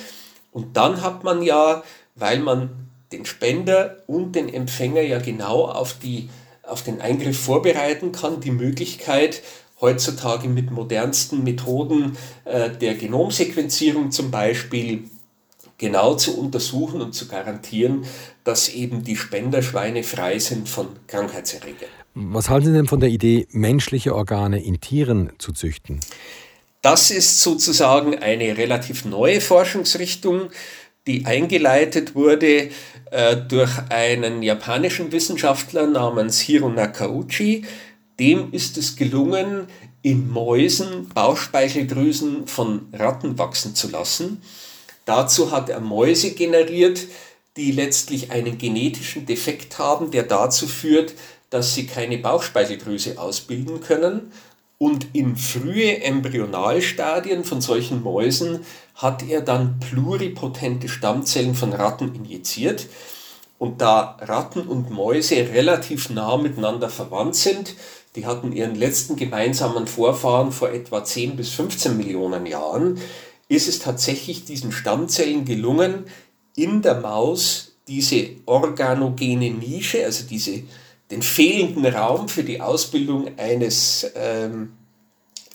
Und 0.51 0.77
dann 0.77 1.01
hat 1.01 1.23
man 1.23 1.43
ja, 1.43 1.83
weil 2.15 2.39
man 2.39 2.89
den 3.11 3.25
Spender 3.25 3.97
und 4.07 4.33
den 4.33 4.51
Empfänger 4.51 5.01
ja 5.01 5.19
genau 5.19 5.65
auf, 5.65 5.97
die, 5.99 6.29
auf 6.63 6.83
den 6.83 7.01
Eingriff 7.01 7.39
vorbereiten 7.39 8.11
kann, 8.11 8.41
die 8.41 8.51
Möglichkeit, 8.51 9.41
heutzutage 9.81 10.49
mit 10.49 10.71
modernsten 10.71 11.43
Methoden 11.43 12.17
der 12.45 12.95
Genomsequenzierung 12.95 14.11
zum 14.11 14.29
Beispiel 14.29 15.05
genau 15.79 16.13
zu 16.13 16.37
untersuchen 16.37 17.01
und 17.01 17.15
zu 17.15 17.27
garantieren, 17.27 18.05
dass 18.43 18.69
eben 18.69 19.03
die 19.03 19.15
Spenderschweine 19.15 20.03
frei 20.03 20.37
sind 20.37 20.69
von 20.69 20.87
Krankheitserregern. 21.07 21.89
Was 22.13 22.49
halten 22.49 22.67
Sie 22.67 22.73
denn 22.73 22.87
von 22.87 22.99
der 22.99 23.09
Idee, 23.09 23.47
menschliche 23.51 24.13
Organe 24.13 24.61
in 24.61 24.79
Tieren 24.79 25.31
zu 25.39 25.53
züchten? 25.53 25.99
Das 26.81 27.11
ist 27.11 27.41
sozusagen 27.41 28.19
eine 28.19 28.57
relativ 28.57 29.05
neue 29.05 29.41
Forschungsrichtung, 29.41 30.49
die 31.07 31.25
eingeleitet 31.25 32.13
wurde 32.13 32.69
äh, 33.11 33.35
durch 33.35 33.71
einen 33.89 34.43
japanischen 34.43 35.11
Wissenschaftler 35.11 35.87
namens 35.87 36.39
Hiro 36.39 36.69
Nakauchi. 36.69 37.65
Dem 38.19 38.51
ist 38.51 38.77
es 38.77 38.95
gelungen, 38.95 39.67
in 40.01 40.29
Mäusen 40.29 41.09
Bauchspeicheldrüsen 41.09 42.47
von 42.47 42.87
Ratten 42.93 43.37
wachsen 43.37 43.75
zu 43.75 43.89
lassen. 43.89 44.41
Dazu 45.09 45.49
hat 45.49 45.69
er 45.69 45.79
Mäuse 45.79 46.33
generiert, 46.35 47.07
die 47.57 47.71
letztlich 47.71 48.29
einen 48.29 48.59
genetischen 48.59 49.25
Defekt 49.25 49.79
haben, 49.79 50.11
der 50.11 50.21
dazu 50.21 50.67
führt, 50.67 51.15
dass 51.49 51.73
sie 51.73 51.87
keine 51.87 52.19
Bauchspeicheldrüse 52.19 53.17
ausbilden 53.17 53.81
können. 53.81 54.31
Und 54.77 55.07
in 55.13 55.35
frühe 55.35 56.03
Embryonalstadien 56.03 57.43
von 57.43 57.59
solchen 57.59 58.03
Mäusen 58.03 58.63
hat 58.93 59.27
er 59.27 59.41
dann 59.41 59.79
pluripotente 59.79 60.87
Stammzellen 60.87 61.55
von 61.55 61.73
Ratten 61.73 62.13
injiziert. 62.13 62.85
Und 63.57 63.81
da 63.81 64.15
Ratten 64.21 64.61
und 64.61 64.91
Mäuse 64.91 65.37
relativ 65.37 66.11
nah 66.11 66.37
miteinander 66.37 66.87
verwandt 66.87 67.35
sind, 67.35 67.73
die 68.15 68.27
hatten 68.27 68.51
ihren 68.51 68.75
letzten 68.75 69.15
gemeinsamen 69.15 69.87
Vorfahren 69.87 70.51
vor 70.51 70.69
etwa 70.69 71.03
10 71.03 71.35
bis 71.35 71.49
15 71.49 71.97
Millionen 71.97 72.45
Jahren, 72.45 72.99
ist 73.49 73.67
es 73.67 73.79
tatsächlich 73.79 74.45
diesen 74.45 74.71
Stammzellen 74.71 75.43
gelungen, 75.43 76.05
in 76.55 76.81
der 76.81 77.01
Maus 77.01 77.73
diese 77.87 78.27
organogene 78.45 79.49
Nische, 79.49 80.05
also 80.05 80.25
diese, 80.29 80.63
den 81.09 81.21
fehlenden 81.21 81.85
Raum 81.85 82.29
für 82.29 82.43
die 82.43 82.61
Ausbildung 82.61 83.37
eines, 83.37 84.09
ähm, 84.15 84.73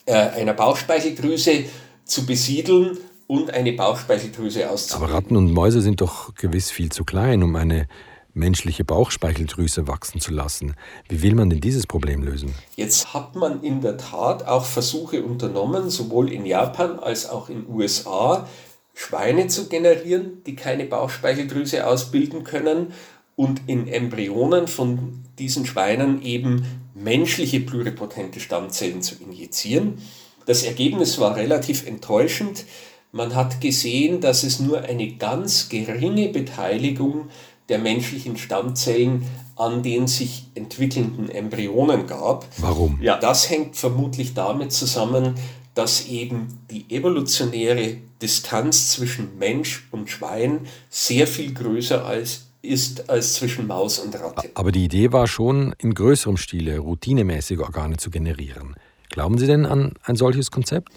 äh, 0.05 0.13
einer 0.13 0.55
Bauchspeicheldrüse 0.55 1.65
zu 2.05 2.27
besiedeln 2.27 2.99
und 3.29 3.53
eine 3.53 3.73
Bauchspeicheldrüse 3.73 4.69
auszubilden. 4.69 5.05
Aber 5.05 5.17
Ratten 5.17 5.37
und 5.37 5.53
Mäuse 5.53 5.81
sind 5.81 6.01
doch 6.01 6.35
gewiss 6.35 6.71
viel 6.71 6.91
zu 6.91 7.05
klein, 7.05 7.43
um 7.43 7.55
eine 7.55 7.87
menschliche 8.35 8.85
Bauchspeicheldrüse 8.85 9.87
wachsen 9.87 10.21
zu 10.21 10.33
lassen. 10.33 10.75
Wie 11.09 11.23
will 11.23 11.35
man 11.35 11.51
denn 11.51 11.61
dieses 11.61 11.87
Problem 11.87 12.23
lösen? 12.23 12.55
Jetzt 12.77 13.15
hat 13.15 13.37
man 13.37 13.63
in 13.63 13.81
der 13.81 13.97
Tat 13.97 14.47
auch 14.47 14.65
Versuche 14.65 15.23
unternommen, 15.23 15.89
sowohl 15.89 16.31
in 16.33 16.45
Japan 16.45 16.99
als 16.99 17.29
auch 17.29 17.49
in 17.49 17.63
den 17.63 17.75
USA, 17.75 18.47
Schweine 18.95 19.49
zu 19.49 19.69
generieren, 19.69 20.43
die 20.47 20.55
keine 20.55 20.85
Bauchspeicheldrüse 20.85 21.87
ausbilden 21.87 22.45
können 22.45 22.93
und 23.37 23.63
in 23.67 23.89
Embryonen 23.89 24.69
von 24.69 25.25
diesen 25.39 25.67
Schweinen 25.67 26.23
eben 26.23 26.65
menschliche 26.95 27.61
pluripotente 27.61 28.39
Stammzellen 28.39 29.03
zu 29.03 29.17
injizieren. 29.17 29.99
Das 30.47 30.63
Ergebnis 30.63 31.19
war 31.19 31.37
relativ 31.37 31.87
enttäuschend. 31.87 32.67
Man 33.11 33.35
hat 33.35 33.61
gesehen, 33.61 34.21
dass 34.21 34.45
es 34.45 34.61
nur 34.61 34.83
eine 34.83 35.13
ganz 35.17 35.69
geringe 35.69 36.29
Beteiligung 36.29 37.31
der 37.69 37.79
menschlichen 37.79 38.37
Stammzellen 38.37 39.25
an 39.57 39.83
den 39.83 40.07
sich 40.07 40.47
entwickelnden 40.55 41.29
Embryonen 41.29 42.07
gab. 42.07 42.47
Warum? 42.59 42.99
Ja, 43.01 43.17
das 43.17 43.49
hängt 43.51 43.77
vermutlich 43.77 44.35
damit 44.35 44.73
zusammen, 44.73 45.35
dass 45.75 46.07
eben 46.07 46.59
die 46.71 46.87
evolutionäre 46.89 47.99
Distanz 48.21 48.91
zwischen 48.91 49.39
Mensch 49.39 49.87
und 49.91 50.11
Schwein 50.11 50.61
sehr 50.91 51.27
viel 51.27 51.53
größer 51.53 52.05
als 52.05 52.47
ist 52.63 53.11
als 53.11 53.35
zwischen 53.35 53.67
Maus 53.67 53.99
und 53.99 54.15
Ratte. 54.19 54.51
Aber 54.55 54.73
die 54.73 54.85
Idee 54.85 55.13
war 55.13 55.27
schon, 55.27 55.75
in 55.79 55.93
größerem 55.93 56.39
Stile 56.39 56.79
routinemäßige 56.79 57.59
Organe 57.59 57.99
zu 57.99 58.11
generieren. 58.11 58.75
Glauben 59.11 59.37
Sie 59.37 59.47
denn 59.47 59.67
an 59.67 59.93
ein 60.03 60.17
solches 60.17 60.51
Konzept? 60.51 60.89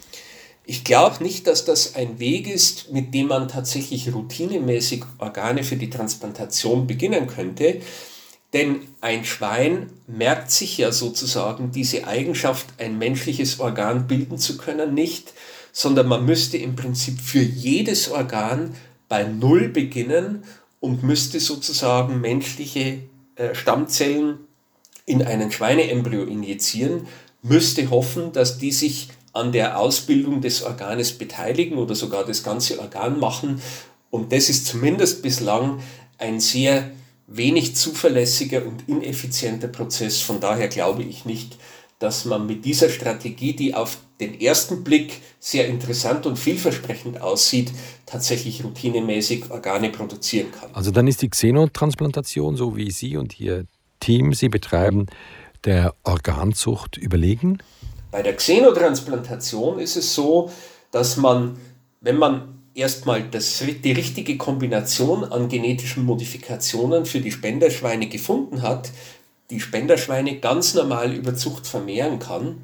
Ich 0.70 0.84
glaube 0.84 1.24
nicht, 1.24 1.46
dass 1.46 1.64
das 1.64 1.94
ein 1.94 2.18
Weg 2.18 2.46
ist, 2.46 2.92
mit 2.92 3.14
dem 3.14 3.28
man 3.28 3.48
tatsächlich 3.48 4.12
routinemäßig 4.12 5.02
Organe 5.16 5.64
für 5.64 5.76
die 5.76 5.88
Transplantation 5.88 6.86
beginnen 6.86 7.26
könnte. 7.26 7.80
Denn 8.52 8.80
ein 9.00 9.24
Schwein 9.24 9.90
merkt 10.06 10.50
sich 10.50 10.76
ja 10.76 10.92
sozusagen 10.92 11.70
diese 11.70 12.06
Eigenschaft, 12.06 12.66
ein 12.76 12.98
menschliches 12.98 13.60
Organ 13.60 14.06
bilden 14.06 14.36
zu 14.36 14.58
können, 14.58 14.92
nicht, 14.92 15.32
sondern 15.72 16.06
man 16.06 16.26
müsste 16.26 16.58
im 16.58 16.76
Prinzip 16.76 17.18
für 17.18 17.40
jedes 17.40 18.10
Organ 18.10 18.74
bei 19.08 19.24
Null 19.24 19.70
beginnen 19.70 20.44
und 20.80 21.02
müsste 21.02 21.40
sozusagen 21.40 22.20
menschliche 22.20 23.04
äh, 23.36 23.54
Stammzellen 23.54 24.40
in 25.06 25.22
einen 25.22 25.50
Schweineembryo 25.50 26.24
injizieren, 26.24 27.08
müsste 27.42 27.88
hoffen, 27.88 28.34
dass 28.34 28.58
die 28.58 28.72
sich 28.72 29.08
an 29.32 29.52
der 29.52 29.78
Ausbildung 29.78 30.40
des 30.40 30.62
Organes 30.62 31.12
beteiligen 31.12 31.78
oder 31.78 31.94
sogar 31.94 32.24
das 32.24 32.42
ganze 32.42 32.78
Organ 32.80 33.20
machen. 33.20 33.60
Und 34.10 34.32
das 34.32 34.48
ist 34.48 34.66
zumindest 34.66 35.22
bislang 35.22 35.80
ein 36.18 36.40
sehr 36.40 36.90
wenig 37.26 37.76
zuverlässiger 37.76 38.64
und 38.66 38.88
ineffizienter 38.88 39.68
Prozess. 39.68 40.20
Von 40.20 40.40
daher 40.40 40.68
glaube 40.68 41.02
ich 41.02 41.24
nicht, 41.24 41.58
dass 41.98 42.24
man 42.24 42.46
mit 42.46 42.64
dieser 42.64 42.88
Strategie, 42.88 43.54
die 43.54 43.74
auf 43.74 43.98
den 44.20 44.40
ersten 44.40 44.82
Blick 44.82 45.20
sehr 45.38 45.68
interessant 45.68 46.26
und 46.26 46.38
vielversprechend 46.38 47.20
aussieht, 47.20 47.72
tatsächlich 48.06 48.64
routinemäßig 48.64 49.50
Organe 49.50 49.90
produzieren 49.90 50.50
kann. 50.52 50.70
Also 50.72 50.90
dann 50.90 51.06
ist 51.06 51.22
die 51.22 51.28
Xenotransplantation, 51.28 52.56
so 52.56 52.76
wie 52.76 52.90
Sie 52.90 53.16
und 53.16 53.38
Ihr 53.38 53.66
Team 54.00 54.32
sie 54.32 54.48
betreiben, 54.48 55.06
der 55.64 55.94
Organzucht 56.04 56.96
überlegen? 56.96 57.58
Bei 58.10 58.22
der 58.22 58.36
Xenotransplantation 58.36 59.78
ist 59.78 59.96
es 59.96 60.14
so, 60.14 60.50
dass 60.90 61.16
man, 61.16 61.58
wenn 62.00 62.16
man 62.16 62.60
erstmal 62.74 63.22
das, 63.22 63.62
die 63.84 63.92
richtige 63.92 64.38
Kombination 64.38 65.24
an 65.24 65.48
genetischen 65.48 66.04
Modifikationen 66.04 67.04
für 67.04 67.20
die 67.20 67.32
Spenderschweine 67.32 68.08
gefunden 68.08 68.62
hat, 68.62 68.90
die 69.50 69.60
Spenderschweine 69.60 70.38
ganz 70.38 70.74
normal 70.74 71.12
über 71.12 71.34
Zucht 71.34 71.66
vermehren 71.66 72.18
kann 72.18 72.62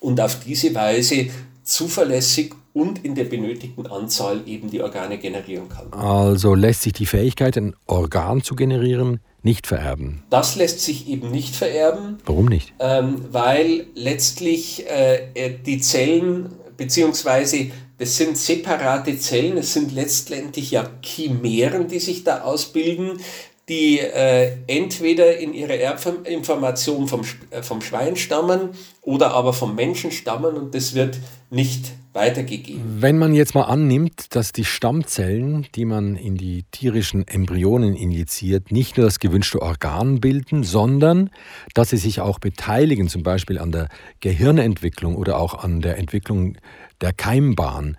und 0.00 0.20
auf 0.20 0.40
diese 0.40 0.74
Weise 0.74 1.28
zuverlässig 1.62 2.54
und 2.72 3.04
in 3.04 3.14
der 3.14 3.24
benötigten 3.24 3.86
Anzahl 3.86 4.42
eben 4.46 4.70
die 4.70 4.82
Organe 4.82 5.18
generieren 5.18 5.68
kann. 5.68 5.92
Also 5.92 6.54
lässt 6.54 6.82
sich 6.82 6.92
die 6.92 7.06
Fähigkeit, 7.06 7.56
ein 7.56 7.74
Organ 7.86 8.42
zu 8.42 8.56
generieren, 8.56 9.20
nicht 9.44 9.66
vererben. 9.66 10.22
Das 10.30 10.56
lässt 10.56 10.80
sich 10.80 11.08
eben 11.08 11.30
nicht 11.30 11.54
vererben. 11.54 12.18
Warum 12.24 12.46
nicht? 12.46 12.72
Ähm, 12.78 13.26
weil 13.30 13.86
letztlich 13.94 14.86
äh, 14.88 15.58
die 15.64 15.80
Zellen, 15.80 16.50
beziehungsweise 16.76 17.70
das 17.98 18.16
sind 18.16 18.36
separate 18.36 19.18
Zellen, 19.18 19.58
es 19.58 19.74
sind 19.74 19.92
letztendlich 19.92 20.70
ja 20.72 20.90
Chimären, 21.02 21.86
die 21.86 22.00
sich 22.00 22.24
da 22.24 22.40
ausbilden, 22.40 23.20
die 23.68 23.98
äh, 23.98 24.52
entweder 24.66 25.38
in 25.38 25.54
ihrer 25.54 25.74
Erbinformation 25.74 27.08
vom, 27.08 27.22
äh, 27.50 27.62
vom 27.62 27.80
Schwein 27.80 28.16
stammen 28.16 28.70
oder 29.00 29.32
aber 29.32 29.52
vom 29.52 29.74
Menschen 29.74 30.10
stammen 30.10 30.54
und 30.56 30.74
das 30.74 30.94
wird 30.94 31.18
nicht 31.50 31.92
weitergegeben. 32.14 33.02
Wenn 33.02 33.18
man 33.18 33.34
jetzt 33.34 33.54
mal 33.54 33.64
annimmt, 33.64 34.34
dass 34.34 34.52
die 34.52 34.64
Stammzellen, 34.64 35.66
die 35.74 35.84
man 35.84 36.16
in 36.16 36.36
die 36.36 36.64
tierischen 36.70 37.26
Embryonen 37.26 37.96
injiziert, 37.96 38.70
nicht 38.70 38.96
nur 38.96 39.06
das 39.06 39.18
gewünschte 39.18 39.60
Organ 39.60 40.20
bilden, 40.20 40.62
sondern 40.62 41.30
dass 41.74 41.90
sie 41.90 41.96
sich 41.96 42.20
auch 42.20 42.38
beteiligen, 42.38 43.08
zum 43.08 43.22
Beispiel 43.22 43.58
an 43.58 43.72
der 43.72 43.88
Gehirnentwicklung 44.20 45.16
oder 45.16 45.38
auch 45.38 45.54
an 45.54 45.80
der 45.80 45.98
Entwicklung 45.98 46.56
der 47.00 47.12
Keimbahn, 47.12 47.96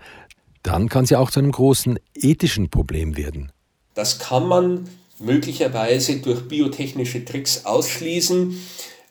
dann 0.62 0.88
kann 0.88 1.06
sie 1.06 1.16
auch 1.16 1.30
zu 1.30 1.40
einem 1.40 1.52
großen 1.52 1.98
ethischen 2.14 2.70
Problem 2.70 3.16
werden. 3.16 3.52
Das 3.94 4.18
kann 4.18 4.46
man 4.46 4.88
möglicherweise 5.18 6.16
durch 6.16 6.48
biotechnische 6.48 7.24
Tricks 7.24 7.64
ausschließen, 7.64 8.58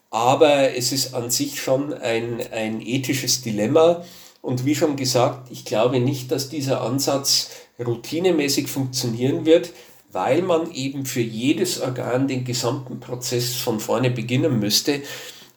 aber 0.10 0.76
es 0.76 0.92
ist 0.92 1.14
an 1.14 1.30
sich 1.30 1.62
schon 1.62 1.94
ein, 1.94 2.42
ein 2.52 2.82
ethisches 2.82 3.42
Dilemma. 3.42 4.04
Und 4.46 4.64
wie 4.64 4.76
schon 4.76 4.96
gesagt, 4.96 5.50
ich 5.50 5.66
glaube 5.66 6.00
nicht, 6.00 6.32
dass 6.32 6.50
dieser 6.50 6.82
Ansatz 6.82 7.50
routinemäßig 7.84 8.68
funktionieren 8.68 9.44
wird, 9.48 9.72
weil 10.12 10.44
man 10.44 10.72
eben 10.72 11.08
für 11.08 11.22
jedes 11.22 11.82
Organ 11.82 12.28
den 12.28 12.46
gesamten 12.46 13.00
Prozess 13.00 13.56
von 13.56 13.80
vorne 13.80 14.12
beginnen 14.12 14.60
müsste, 14.60 15.02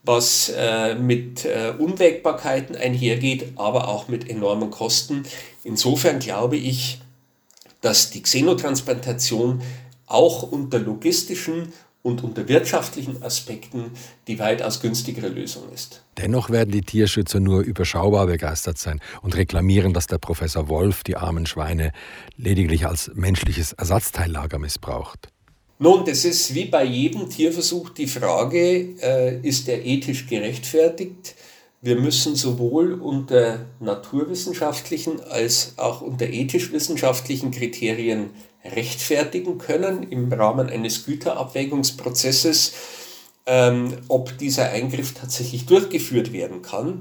was 0.04 0.50
äh, 0.56 0.94
mit 0.94 1.44
äh, 1.44 1.74
Unwägbarkeiten 1.78 2.76
einhergeht, 2.76 3.52
aber 3.56 3.88
auch 3.88 4.08
mit 4.08 4.30
enormen 4.30 4.70
Kosten. 4.70 5.24
Insofern 5.64 6.18
glaube 6.18 6.56
ich, 6.56 7.02
dass 7.82 8.08
die 8.08 8.22
Xenotransplantation 8.22 9.60
auch 10.06 10.50
unter 10.50 10.78
logistischen 10.78 11.74
und 12.02 12.22
unter 12.22 12.48
wirtschaftlichen 12.48 13.22
Aspekten 13.22 13.92
die 14.26 14.38
weitaus 14.38 14.80
günstigere 14.80 15.28
Lösung 15.28 15.64
ist. 15.72 16.02
Dennoch 16.16 16.50
werden 16.50 16.70
die 16.70 16.82
Tierschützer 16.82 17.40
nur 17.40 17.60
überschaubar 17.60 18.26
begeistert 18.26 18.78
sein 18.78 19.00
und 19.22 19.36
reklamieren, 19.36 19.92
dass 19.92 20.06
der 20.06 20.18
Professor 20.18 20.68
Wolf 20.68 21.02
die 21.02 21.16
armen 21.16 21.46
Schweine 21.46 21.92
lediglich 22.36 22.86
als 22.86 23.10
menschliches 23.14 23.72
Ersatzteillager 23.72 24.58
missbraucht. 24.58 25.28
Nun, 25.80 26.04
das 26.04 26.24
ist 26.24 26.54
wie 26.54 26.64
bei 26.64 26.84
jedem 26.84 27.30
Tierversuch 27.30 27.90
die 27.90 28.08
Frage, 28.08 28.96
äh, 29.00 29.40
ist 29.46 29.68
er 29.68 29.84
ethisch 29.84 30.26
gerechtfertigt? 30.26 31.36
Wir 31.80 31.94
müssen 31.94 32.34
sowohl 32.34 32.94
unter 32.94 33.66
naturwissenschaftlichen 33.78 35.20
als 35.20 35.74
auch 35.76 36.00
unter 36.00 36.26
ethisch-wissenschaftlichen 36.26 37.52
Kriterien 37.52 38.30
rechtfertigen 38.64 39.58
können 39.58 40.02
im 40.02 40.32
Rahmen 40.32 40.68
eines 40.68 41.06
Güterabwägungsprozesses, 41.06 42.72
ähm, 43.46 43.96
ob 44.08 44.36
dieser 44.38 44.70
Eingriff 44.70 45.14
tatsächlich 45.14 45.66
durchgeführt 45.66 46.32
werden 46.32 46.62
kann. 46.62 47.00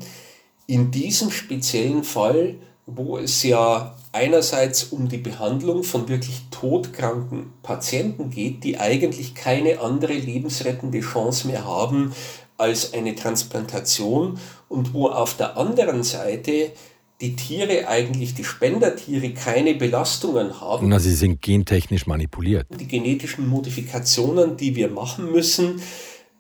In 0.68 0.92
diesem 0.92 1.32
speziellen 1.32 2.04
Fall, 2.04 2.56
wo 2.86 3.18
es 3.18 3.42
ja 3.42 3.98
einerseits 4.12 4.84
um 4.86 5.10
die 5.10 5.18
Behandlung 5.18 5.84
von 5.84 6.08
wirklich 6.08 6.44
todkranken 6.52 7.52
Patienten 7.64 8.30
geht, 8.30 8.64
die 8.64 8.80
eigentlich 8.80 9.34
keine 9.34 9.80
andere 9.80 10.14
lebensrettende 10.14 11.00
Chance 11.00 11.48
mehr 11.48 11.66
haben 11.66 12.14
als 12.58 12.94
eine 12.94 13.16
Transplantation 13.16 14.40
und 14.68 14.94
wo 14.94 15.08
auf 15.08 15.38
der 15.38 15.58
anderen 15.58 16.04
Seite 16.04 16.72
die 17.22 17.36
Tiere 17.36 17.88
eigentlich, 17.88 18.36
die 18.36 18.44
Spendertiere, 18.44 19.32
keine 19.32 19.74
Belastungen 19.74 20.62
haben. 20.62 20.88
Na, 20.88 21.00
sie 21.00 21.14
sind 21.14 21.42
gentechnisch 21.42 22.06
manipuliert. 22.06 22.68
Die 22.80 22.88
genetischen 22.88 23.48
Modifikationen, 23.48 24.58
die 24.58 24.76
wir 24.76 24.90
machen 24.90 25.32
müssen, 25.32 25.82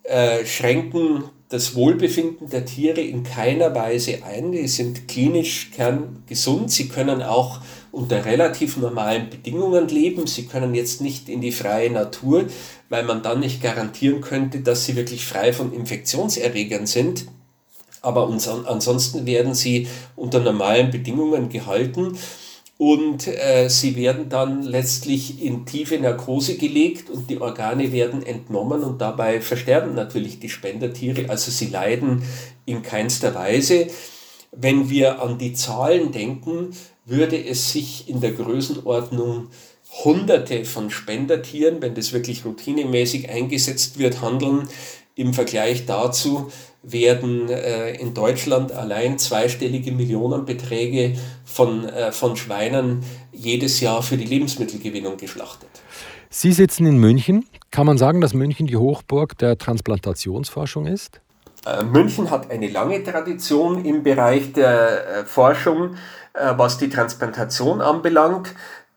äh, 0.03 0.45
schränken 0.45 1.23
das 1.49 1.75
Wohlbefinden 1.75 2.49
der 2.49 2.65
Tiere 2.65 3.01
in 3.01 3.23
keiner 3.23 3.73
Weise 3.73 4.23
ein. 4.23 4.51
Die 4.51 4.67
sind 4.67 5.07
klinisch 5.07 5.71
kerngesund. 5.71 6.71
Sie 6.71 6.89
können 6.89 7.23
auch 7.23 7.61
unter 7.97 8.25
relativ 8.25 8.77
normalen 8.77 9.29
Bedingungen 9.29 9.87
leben. 9.87 10.27
Sie 10.27 10.45
können 10.45 10.75
jetzt 10.75 11.01
nicht 11.01 11.29
in 11.29 11.41
die 11.41 11.51
freie 11.51 11.89
Natur, 11.89 12.45
weil 12.89 13.03
man 13.03 13.23
dann 13.23 13.39
nicht 13.39 13.61
garantieren 13.61 14.21
könnte, 14.21 14.59
dass 14.59 14.85
sie 14.85 14.95
wirklich 14.95 15.25
frei 15.25 15.51
von 15.51 15.73
Infektionserregern 15.73 16.85
sind 16.85 17.25
aber 18.01 18.29
ansonsten 18.29 19.25
werden 19.25 19.53
sie 19.53 19.87
unter 20.15 20.39
normalen 20.39 20.91
Bedingungen 20.91 21.49
gehalten 21.49 22.17
und 22.77 23.27
äh, 23.27 23.69
sie 23.69 23.95
werden 23.95 24.29
dann 24.29 24.61
letztlich 24.61 25.43
in 25.43 25.65
tiefe 25.65 25.99
Narkose 25.99 26.57
gelegt 26.57 27.09
und 27.09 27.29
die 27.29 27.41
Organe 27.41 27.91
werden 27.91 28.23
entnommen 28.23 28.83
und 28.83 29.01
dabei 29.01 29.41
versterben 29.41 29.95
natürlich 29.95 30.39
die 30.39 30.49
Spendertiere, 30.49 31.29
also 31.29 31.49
sie 31.49 31.67
leiden 31.67 32.21
in 32.65 32.83
keinster 32.83 33.33
Weise. 33.33 33.87
Wenn 34.51 34.89
wir 34.89 35.21
an 35.21 35.37
die 35.37 35.53
Zahlen 35.53 36.11
denken, 36.11 36.69
würde 37.07 37.43
es 37.43 37.71
sich 37.71 38.09
in 38.09 38.21
der 38.21 38.33
Größenordnung 38.33 39.47
Hunderte 40.03 40.65
von 40.65 40.89
Spendertieren, 40.89 41.81
wenn 41.81 41.95
das 41.95 42.11
wirklich 42.13 42.45
routinemäßig 42.45 43.29
eingesetzt 43.29 43.97
wird, 43.97 44.21
handeln. 44.21 44.67
Im 45.15 45.33
Vergleich 45.33 45.85
dazu 45.85 46.51
werden 46.83 47.49
äh, 47.49 47.93
in 47.93 48.13
Deutschland 48.13 48.71
allein 48.71 49.17
zweistellige 49.17 49.91
Millionenbeträge 49.91 51.17
von, 51.43 51.85
äh, 51.85 52.11
von 52.11 52.35
Schweinen 52.35 53.03
jedes 53.31 53.79
Jahr 53.79 54.03
für 54.03 54.17
die 54.17 54.25
Lebensmittelgewinnung 54.25 55.17
geschlachtet. 55.17 55.69
Sie 56.29 56.51
sitzen 56.51 56.85
in 56.85 56.97
München. 56.97 57.45
Kann 57.71 57.87
man 57.87 57.97
sagen, 57.97 58.21
dass 58.21 58.33
München 58.33 58.67
die 58.67 58.77
Hochburg 58.77 59.37
der 59.37 59.57
Transplantationsforschung 59.57 60.85
ist? 60.85 61.21
Äh, 61.67 61.83
München 61.83 62.31
hat 62.31 62.49
eine 62.51 62.67
lange 62.67 63.03
Tradition 63.03 63.83
im 63.83 64.03
Bereich 64.03 64.53
der 64.53 65.07
äh, 65.07 65.25
Forschung, 65.25 65.95
äh, 66.33 66.53
was 66.55 66.77
die 66.77 66.89
Transplantation 66.89 67.81
anbelangt. 67.81 68.53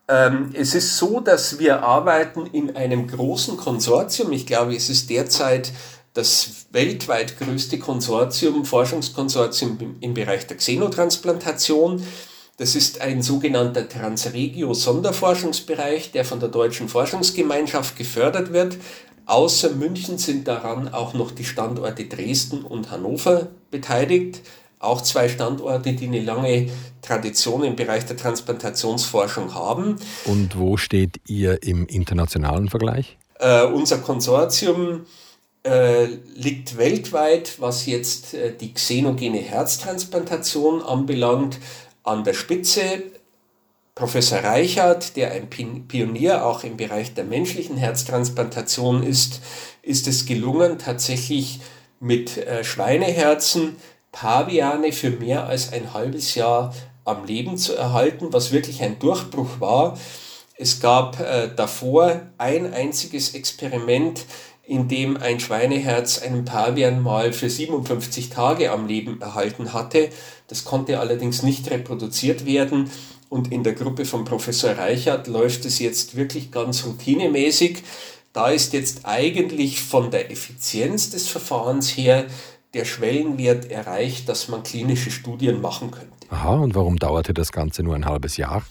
Ähm, 0.07 0.51
es 0.53 0.75
ist 0.75 0.97
so, 0.97 1.19
dass 1.19 1.57
wir 1.59 1.83
arbeiten 1.83 2.45
in 2.45 2.73
einem 2.75 3.07
großen 3.07 3.57
Konsortium. 3.57 4.31
Ich 4.31 4.45
glaube, 4.45 4.75
es 4.75 4.89
ist 4.89 5.09
derzeit 5.09 5.73
das 6.13 6.67
weltweit 6.71 7.39
größte 7.39 7.79
Konsortium, 7.79 8.65
Forschungskonsortium 8.65 9.95
im 10.01 10.13
Bereich 10.13 10.45
der 10.47 10.57
Xenotransplantation. 10.57 12.05
Das 12.57 12.75
ist 12.75 12.99
ein 13.01 13.21
sogenannter 13.21 13.87
Transregio-Sonderforschungsbereich, 13.87 16.11
der 16.11 16.25
von 16.25 16.41
der 16.41 16.49
Deutschen 16.49 16.89
Forschungsgemeinschaft 16.89 17.95
gefördert 17.95 18.51
wird. 18.53 18.77
Außer 19.25 19.71
München 19.71 20.17
sind 20.17 20.47
daran 20.47 20.93
auch 20.93 21.13
noch 21.13 21.31
die 21.31 21.45
Standorte 21.45 22.05
Dresden 22.05 22.63
und 22.63 22.91
Hannover 22.91 23.47
beteiligt. 23.69 24.41
Auch 24.79 25.01
zwei 25.01 25.29
Standorte, 25.29 25.93
die 25.93 26.07
eine 26.07 26.21
lange 26.21 26.69
Tradition 27.01 27.63
im 27.63 27.75
Bereich 27.75 28.05
der 28.05 28.17
Transplantationsforschung 28.17 29.53
haben. 29.53 29.97
Und 30.25 30.57
wo 30.57 30.77
steht 30.77 31.21
ihr 31.27 31.61
im 31.63 31.85
internationalen 31.85 32.69
Vergleich? 32.69 33.17
Äh, 33.39 33.65
unser 33.65 33.99
Konsortium 33.99 35.05
äh, 35.63 36.05
liegt 36.35 36.77
weltweit, 36.77 37.59
was 37.59 37.85
jetzt 37.85 38.33
äh, 38.33 38.55
die 38.55 38.73
xenogene 38.73 39.37
Herztransplantation 39.37 40.81
anbelangt, 40.81 41.59
an 42.03 42.23
der 42.23 42.33
Spitze. 42.33 43.03
Professor 43.93 44.39
Reichert, 44.39 45.17
der 45.17 45.31
ein 45.31 45.49
Pionier 45.49 46.45
auch 46.45 46.63
im 46.63 46.77
Bereich 46.77 47.13
der 47.13 47.25
menschlichen 47.25 47.75
Herztransplantation 47.75 49.03
ist, 49.03 49.41
ist 49.81 50.07
es 50.07 50.25
gelungen, 50.25 50.79
tatsächlich 50.79 51.59
mit 51.99 52.37
äh, 52.37 52.63
Schweineherzen 52.63 53.75
Paviane 54.11 54.91
für 54.91 55.09
mehr 55.09 55.45
als 55.45 55.73
ein 55.73 55.93
halbes 55.93 56.35
Jahr 56.35 56.73
am 57.05 57.25
Leben 57.25 57.57
zu 57.57 57.75
erhalten, 57.75 58.31
was 58.31 58.51
wirklich 58.51 58.81
ein 58.81 58.99
Durchbruch 58.99 59.59
war. 59.59 59.97
Es 60.55 60.79
gab 60.79 61.19
äh, 61.19 61.49
davor 61.55 62.21
ein 62.37 62.73
einziges 62.73 63.33
Experiment, 63.33 64.25
in 64.63 64.87
dem 64.87 65.17
ein 65.17 65.39
Schweineherz 65.39 66.21
einen 66.21 66.45
Pavian 66.45 67.01
mal 67.01 67.33
für 67.33 67.49
57 67.49 68.29
Tage 68.29 68.71
am 68.71 68.87
Leben 68.87 69.19
erhalten 69.21 69.73
hatte. 69.73 70.09
Das 70.47 70.63
konnte 70.63 70.99
allerdings 70.99 71.43
nicht 71.43 71.69
reproduziert 71.69 72.45
werden. 72.45 72.89
Und 73.31 73.49
in 73.49 73.63
der 73.63 73.71
Gruppe 73.71 74.03
von 74.03 74.25
Professor 74.25 74.71
Reichert 74.71 75.27
läuft 75.27 75.63
es 75.63 75.79
jetzt 75.79 76.17
wirklich 76.17 76.51
ganz 76.51 76.85
routinemäßig. 76.85 77.81
Da 78.33 78.49
ist 78.49 78.73
jetzt 78.73 79.05
eigentlich 79.05 79.81
von 79.81 80.11
der 80.11 80.29
Effizienz 80.31 81.11
des 81.11 81.29
Verfahrens 81.29 81.95
her 81.95 82.25
der 82.73 82.83
Schwellenwert 82.83 83.71
erreicht, 83.71 84.27
dass 84.27 84.49
man 84.49 84.63
klinische 84.63 85.11
Studien 85.11 85.61
machen 85.61 85.91
könnte. 85.91 86.11
Aha, 86.29 86.55
und 86.55 86.75
warum 86.75 86.97
dauerte 86.97 87.33
das 87.33 87.53
Ganze 87.53 87.83
nur 87.83 87.95
ein 87.95 88.03
halbes 88.03 88.35
Jahr? 88.35 88.63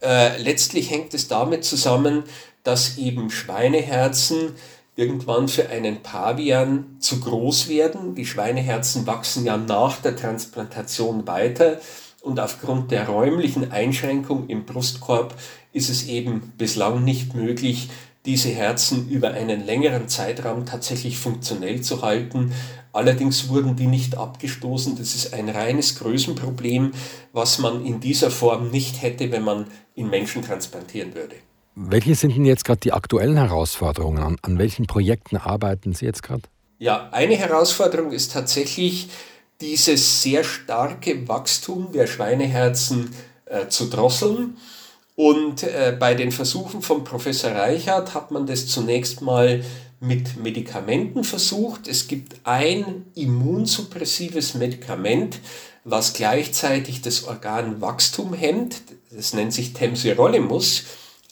Äh, 0.00 0.40
letztlich 0.40 0.88
hängt 0.92 1.12
es 1.12 1.26
damit 1.26 1.64
zusammen, 1.64 2.22
dass 2.62 2.98
eben 2.98 3.28
Schweineherzen 3.28 4.52
irgendwann 4.94 5.48
für 5.48 5.68
einen 5.68 6.04
Pavian 6.04 6.96
zu 7.00 7.18
groß 7.18 7.68
werden. 7.68 8.14
Die 8.14 8.24
Schweineherzen 8.24 9.04
wachsen 9.08 9.44
ja 9.44 9.56
nach 9.56 10.00
der 10.00 10.14
Transplantation 10.14 11.26
weiter 11.26 11.80
und 12.26 12.40
aufgrund 12.40 12.90
der 12.90 13.08
räumlichen 13.08 13.70
Einschränkung 13.70 14.48
im 14.48 14.66
Brustkorb 14.66 15.34
ist 15.72 15.88
es 15.88 16.08
eben 16.08 16.52
bislang 16.58 17.04
nicht 17.04 17.34
möglich, 17.34 17.88
diese 18.26 18.48
Herzen 18.48 19.08
über 19.08 19.30
einen 19.30 19.64
längeren 19.64 20.08
Zeitraum 20.08 20.66
tatsächlich 20.66 21.18
funktionell 21.18 21.82
zu 21.82 22.02
halten. 22.02 22.52
Allerdings 22.92 23.48
wurden 23.48 23.76
die 23.76 23.86
nicht 23.86 24.16
abgestoßen. 24.16 24.96
Das 24.96 25.14
ist 25.14 25.34
ein 25.34 25.48
reines 25.48 26.00
Größenproblem, 26.00 26.90
was 27.32 27.60
man 27.60 27.86
in 27.86 28.00
dieser 28.00 28.32
Form 28.32 28.70
nicht 28.70 29.02
hätte, 29.02 29.30
wenn 29.30 29.44
man 29.44 29.66
in 29.94 30.10
Menschen 30.10 30.42
transplantieren 30.42 31.14
würde. 31.14 31.36
Welche 31.76 32.16
sind 32.16 32.34
denn 32.34 32.44
jetzt 32.44 32.64
gerade 32.64 32.80
die 32.80 32.92
aktuellen 32.92 33.36
Herausforderungen? 33.36 34.18
An, 34.18 34.36
an 34.42 34.58
welchen 34.58 34.88
Projekten 34.88 35.36
arbeiten 35.36 35.92
Sie 35.92 36.06
jetzt 36.06 36.24
gerade? 36.24 36.42
Ja, 36.78 37.08
eine 37.12 37.36
Herausforderung 37.36 38.10
ist 38.10 38.32
tatsächlich 38.32 39.10
dieses 39.60 40.22
sehr 40.22 40.44
starke 40.44 41.26
Wachstum 41.28 41.92
der 41.92 42.06
Schweineherzen 42.06 43.10
äh, 43.46 43.68
zu 43.68 43.86
drosseln. 43.86 44.56
Und 45.14 45.62
äh, 45.62 45.96
bei 45.98 46.14
den 46.14 46.30
Versuchen 46.30 46.82
von 46.82 47.04
Professor 47.04 47.52
Reichert 47.52 48.14
hat 48.14 48.30
man 48.30 48.46
das 48.46 48.66
zunächst 48.66 49.22
mal 49.22 49.64
mit 50.00 50.36
Medikamenten 50.36 51.24
versucht. 51.24 51.88
Es 51.88 52.06
gibt 52.06 52.36
ein 52.44 53.06
immunsuppressives 53.14 54.54
Medikament, 54.54 55.40
was 55.84 56.12
gleichzeitig 56.12 57.00
das 57.00 57.24
Organwachstum 57.24 58.34
hemmt. 58.34 58.82
Das 59.10 59.32
nennt 59.32 59.54
sich 59.54 59.72
Temsirolimus. 59.72 60.84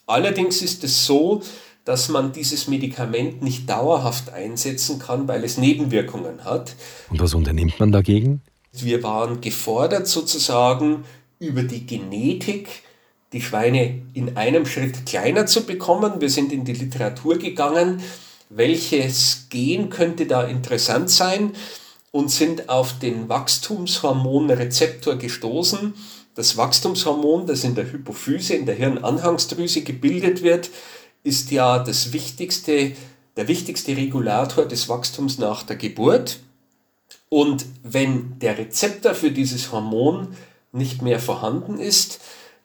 Allerdings 0.07 0.63
ist 0.63 0.85
es 0.85 1.05
so, 1.05 1.43
dass 1.85 2.09
man 2.09 2.33
dieses 2.33 2.67
Medikament 2.67 3.43
nicht 3.43 3.69
dauerhaft 3.69 4.33
einsetzen 4.33 4.99
kann, 4.99 5.29
weil 5.29 5.45
es 5.45 5.59
Nebenwirkungen 5.59 6.45
hat. 6.45 6.75
Und 7.11 7.21
was 7.21 7.35
unternimmt 7.35 7.79
man 7.79 7.93
dagegen? 7.93 8.41
Wir 8.73 9.03
waren 9.03 9.41
gefordert 9.41 10.07
sozusagen 10.07 11.05
über 11.39 11.63
die 11.63 11.87
Genetik 11.87 12.83
die 13.35 13.43
Schweine 13.43 14.01
in 14.15 14.37
einem 14.37 14.65
Schritt 14.65 15.07
kleiner 15.07 15.47
zu 15.47 15.65
bekommen. 15.65 16.21
Wir 16.21 16.31
sind 16.31 16.53
in 16.53 16.65
die 16.65 16.73
Literatur 16.73 17.37
gegangen, 17.37 18.01
welches 18.49 19.49
Gen 19.51 19.91
könnte 19.91 20.27
da 20.27 20.45
interessant 20.45 21.11
sein 21.11 21.51
und 22.13 22.31
sind 22.31 22.69
auf 22.69 23.01
den 23.01 23.29
Wachstumshormonrezeptor 23.29 25.17
gestoßen. 25.17 25.95
Das 26.37 26.57
Wachstumshormon, 26.57 27.47
das 27.47 27.65
in 27.65 27.75
der 27.75 27.93
Hypophyse, 27.93 28.55
in 28.55 28.67
der 28.67 28.77
Hirnanhangsdrüse 28.77 29.83
gebildet 29.83 30.43
wird, 30.43 30.71
ist 31.25 31.51
ja 31.51 31.81
das 31.81 32.13
wichtigste, 32.13 32.93
der 33.37 33.49
wichtigste 33.49 33.97
Regulator 33.97 34.67
des 34.67 34.89
Wachstums 34.89 35.39
nach 35.39 35.65
der 35.65 35.77
Geburt. 35.77 36.39
Und 37.29 37.67
wenn 37.83 38.39
der 38.39 38.57
Rezeptor 38.57 39.15
für 39.15 39.33
dieses 39.33 39.73
Hormon 39.73 40.37
nicht 40.71 41.03
mehr 41.03 41.19
vorhanden 41.19 41.79
ist, 41.79 42.21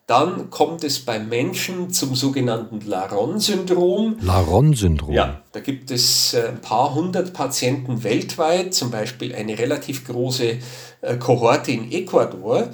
dann 0.09 0.49
kommt 0.49 0.83
es 0.83 0.99
beim 0.99 1.29
Menschen 1.29 1.91
zum 1.91 2.15
sogenannten 2.15 2.81
Laron-Syndrom. 2.81 4.17
Laron-Syndrom? 4.19 5.13
Ja, 5.13 5.43
da 5.51 5.59
gibt 5.59 5.91
es 5.91 6.33
äh, 6.33 6.47
ein 6.49 6.61
paar 6.61 6.95
hundert 6.95 7.31
Patienten 7.31 8.03
weltweit, 8.03 8.73
zum 8.73 8.89
Beispiel 8.89 9.35
eine 9.35 9.59
relativ 9.59 10.07
große 10.07 10.57
äh, 11.01 11.17
Kohorte 11.17 11.71
in 11.71 11.91
Ecuador. 11.91 12.69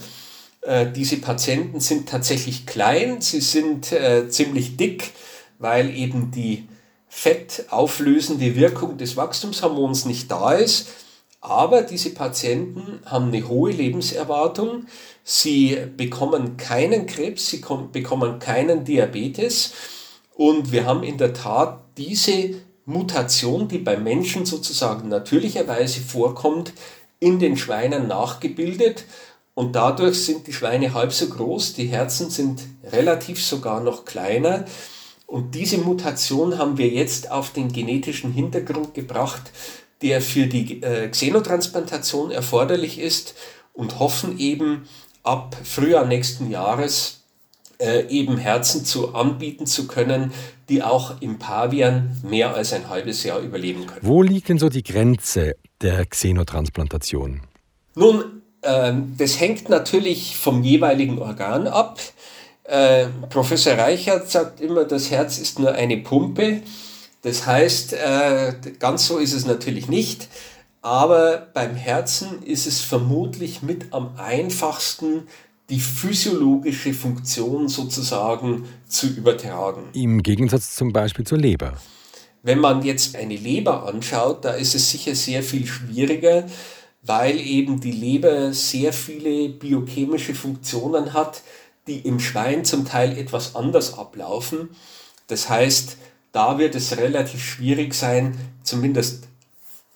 Äh, 0.62 0.90
diese 0.94 1.18
Patienten 1.18 1.82
sind 1.82 2.08
tatsächlich 2.08 2.66
klein, 2.66 3.20
sie 3.20 3.42
sind 3.42 3.94
ziemlich 4.30 4.78
dick, 4.78 5.12
weil 5.60 5.96
eben 5.96 6.32
die 6.32 6.68
fettauflösende 7.08 8.56
Wirkung 8.56 8.98
des 8.98 9.16
Wachstumshormons 9.16 10.06
nicht 10.06 10.30
da 10.30 10.54
ist. 10.54 10.88
Aber 11.42 11.84
diese 11.84 12.10
Patienten 12.10 13.00
haben 13.06 13.28
eine 13.28 13.48
hohe 13.48 13.72
Lebenserwartung, 13.72 14.88
sie 15.24 15.78
bekommen 15.96 16.58
keinen 16.58 17.06
Krebs, 17.06 17.50
sie 17.50 17.64
bekommen 17.92 18.40
keinen 18.40 18.84
Diabetes 18.84 19.74
und 20.34 20.72
wir 20.72 20.86
haben 20.86 21.04
in 21.04 21.20
der 21.20 21.34
Tat 21.34 21.82
diese 21.98 22.56
Mutation, 22.86 23.68
die 23.68 23.78
bei 23.78 23.96
Menschen 23.96 24.46
sozusagen 24.46 25.08
natürlicherweise 25.08 26.02
vorkommt, 26.02 26.74
in 27.20 27.40
den 27.40 27.58
Schweinen 27.58 28.08
nachgebildet 28.08 29.06
und 29.56 29.76
dadurch 29.76 30.26
sind 30.26 30.48
die 30.48 30.54
Schweine 30.54 30.94
halb 30.94 31.14
so 31.14 31.28
groß, 31.28 31.74
die 31.74 31.88
Herzen 31.88 32.30
sind 32.30 32.62
relativ 32.84 33.44
sogar 33.44 33.80
noch 33.80 34.04
kleiner. 34.04 34.66
Und 35.26 35.56
diese 35.56 35.78
Mutation 35.80 36.58
haben 36.58 36.78
wir 36.78 36.88
jetzt 36.88 37.32
auf 37.32 37.52
den 37.52 37.72
genetischen 37.72 38.32
Hintergrund 38.32 38.94
gebracht, 38.94 39.52
der 40.02 40.22
für 40.22 40.48
die 40.48 40.84
äh, 40.84 41.10
Xenotransplantation 41.10 42.32
erforderlich 42.32 43.00
ist 43.00 43.36
und 43.74 44.00
hoffen 44.00 44.38
eben 44.40 44.88
ab 45.24 45.58
Frühjahr 45.64 46.06
nächsten 46.06 46.52
Jahres 46.52 47.24
äh, 47.80 48.08
eben 48.08 48.38
Herzen 48.38 48.86
zu 48.86 49.16
anbieten 49.16 49.66
zu 49.66 49.88
können, 49.88 50.32
die 50.70 50.84
auch 50.84 51.22
im 51.22 51.40
Pavian 51.40 52.16
mehr 52.24 52.56
als 52.56 52.74
ein 52.74 52.90
halbes 52.90 53.24
Jahr 53.24 53.40
überleben 53.40 53.86
können. 53.86 54.02
Wo 54.02 54.22
liegt 54.22 54.50
denn 54.50 54.60
so 54.60 54.70
die 54.70 54.84
Grenze 54.84 55.56
der 55.82 56.06
Xenotransplantation? 56.06 57.42
Nun, 57.96 58.42
äh, 58.62 58.94
das 59.18 59.40
hängt 59.40 59.70
natürlich 59.70 60.38
vom 60.38 60.64
jeweiligen 60.64 61.20
Organ 61.20 61.68
ab. 61.68 62.00
Äh, 62.68 63.08
Professor 63.30 63.74
Reichert 63.74 64.30
sagt 64.30 64.60
immer, 64.60 64.86
das 64.86 65.12
Herz 65.12 65.38
ist 65.38 65.60
nur 65.60 65.74
eine 65.74 65.98
Pumpe. 65.98 66.62
Das 67.22 67.46
heißt, 67.46 67.94
äh, 67.94 68.54
ganz 68.80 69.08
so 69.08 69.18
ist 69.18 69.34
es 69.34 69.46
natürlich 69.46 69.88
nicht, 69.88 70.28
aber 70.82 71.48
beim 71.54 71.76
Herzen 71.76 72.44
ist 72.44 72.68
es 72.68 72.82
vermutlich 72.82 73.62
mit 73.64 73.92
am 73.94 74.12
einfachsten, 74.18 75.28
die 75.70 75.80
physiologische 75.80 76.94
Funktion 76.94 77.68
sozusagen 77.68 78.66
zu 78.88 79.08
übertragen. 79.08 79.86
Im 79.94 80.22
Gegensatz 80.22 80.76
zum 80.76 80.94
Beispiel 80.94 81.26
zur 81.26 81.40
Leber. 81.40 81.74
Wenn 82.44 82.60
man 82.60 82.84
jetzt 82.84 83.16
eine 83.16 83.36
Leber 83.36 83.88
anschaut, 83.88 84.46
da 84.46 84.52
ist 84.52 84.76
es 84.76 84.92
sicher 84.92 85.16
sehr 85.16 85.42
viel 85.42 85.66
schwieriger, 85.66 86.46
weil 87.02 87.40
eben 87.40 87.80
die 87.80 87.92
Leber 87.92 88.54
sehr 88.54 88.94
viele 88.94 89.50
biochemische 89.50 90.36
Funktionen 90.36 91.14
hat, 91.14 91.42
die 91.88 92.00
im 92.00 92.20
Schwein 92.20 92.66
zum 92.66 92.86
Teil 92.86 93.18
etwas 93.18 93.56
anders 93.56 93.98
ablaufen. 93.98 94.70
Das 95.28 95.50
heißt, 95.50 95.98
da 96.32 96.58
wird 96.58 96.76
es 96.76 96.98
relativ 96.98 97.44
schwierig 97.44 97.94
sein, 97.94 98.38
zumindest 98.64 99.28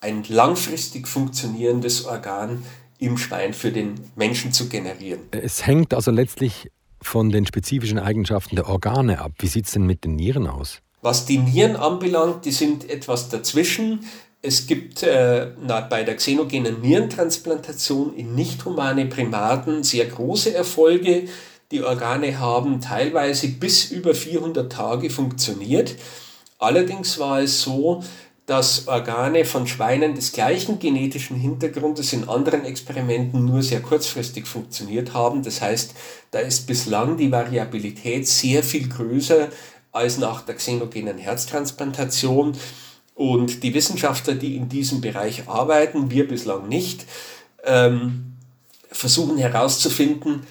ein 0.00 0.24
langfristig 0.28 1.06
funktionierendes 1.06 2.06
Organ 2.06 2.64
im 2.98 3.18
Schwein 3.18 3.54
für 3.54 3.72
den 3.72 3.94
Menschen 4.16 4.52
zu 4.52 4.68
generieren. 4.68 5.20
Es 5.32 5.66
hängt 5.66 5.94
also 5.94 6.10
letztlich 6.10 6.70
von 7.02 7.30
den 7.30 7.46
spezifischen 7.46 7.98
Eigenschaften 7.98 8.56
der 8.56 8.68
Organe 8.68 9.20
ab. 9.20 9.32
Wie 9.38 9.46
sieht 9.46 9.66
es 9.66 9.72
denn 9.72 9.86
mit 9.86 10.04
den 10.04 10.16
Nieren 10.16 10.46
aus? 10.46 10.80
Was 11.02 11.24
die 11.24 11.38
Nieren 11.38 11.76
anbelangt, 11.76 12.44
die 12.44 12.52
sind 12.52 12.88
etwas 12.88 13.30
dazwischen. 13.30 14.04
Es 14.42 14.66
gibt 14.66 15.02
äh, 15.02 15.52
na, 15.62 15.80
bei 15.80 16.02
der 16.02 16.16
xenogenen 16.16 16.80
Nierentransplantation 16.80 18.14
in 18.14 18.34
nicht 18.34 18.64
humane 18.64 19.06
Primaten 19.06 19.82
sehr 19.82 20.06
große 20.06 20.54
Erfolge. 20.54 21.24
Die 21.70 21.84
Organe 21.84 22.40
haben 22.40 22.80
teilweise 22.80 23.46
bis 23.46 23.92
über 23.92 24.12
400 24.12 24.72
Tage 24.72 25.08
funktioniert. 25.08 25.94
Allerdings 26.58 27.18
war 27.20 27.40
es 27.40 27.62
so, 27.62 28.02
dass 28.46 28.88
Organe 28.88 29.44
von 29.44 29.68
Schweinen 29.68 30.16
des 30.16 30.32
gleichen 30.32 30.80
genetischen 30.80 31.36
Hintergrundes 31.36 32.12
in 32.12 32.28
anderen 32.28 32.64
Experimenten 32.64 33.44
nur 33.44 33.62
sehr 33.62 33.80
kurzfristig 33.80 34.48
funktioniert 34.48 35.14
haben. 35.14 35.44
Das 35.44 35.60
heißt, 35.60 35.94
da 36.32 36.40
ist 36.40 36.66
bislang 36.66 37.16
die 37.16 37.30
Variabilität 37.30 38.26
sehr 38.26 38.64
viel 38.64 38.88
größer 38.88 39.48
als 39.92 40.18
nach 40.18 40.40
der 40.40 40.56
xenogenen 40.56 41.18
Herztransplantation. 41.18 42.56
Und 43.14 43.62
die 43.62 43.74
Wissenschaftler, 43.74 44.34
die 44.34 44.56
in 44.56 44.68
diesem 44.68 45.00
Bereich 45.00 45.48
arbeiten, 45.48 46.10
wir 46.10 46.26
bislang 46.26 46.68
nicht, 46.68 47.06
ähm, 47.64 48.32
versuchen 48.90 49.38
herauszufinden, 49.38 50.42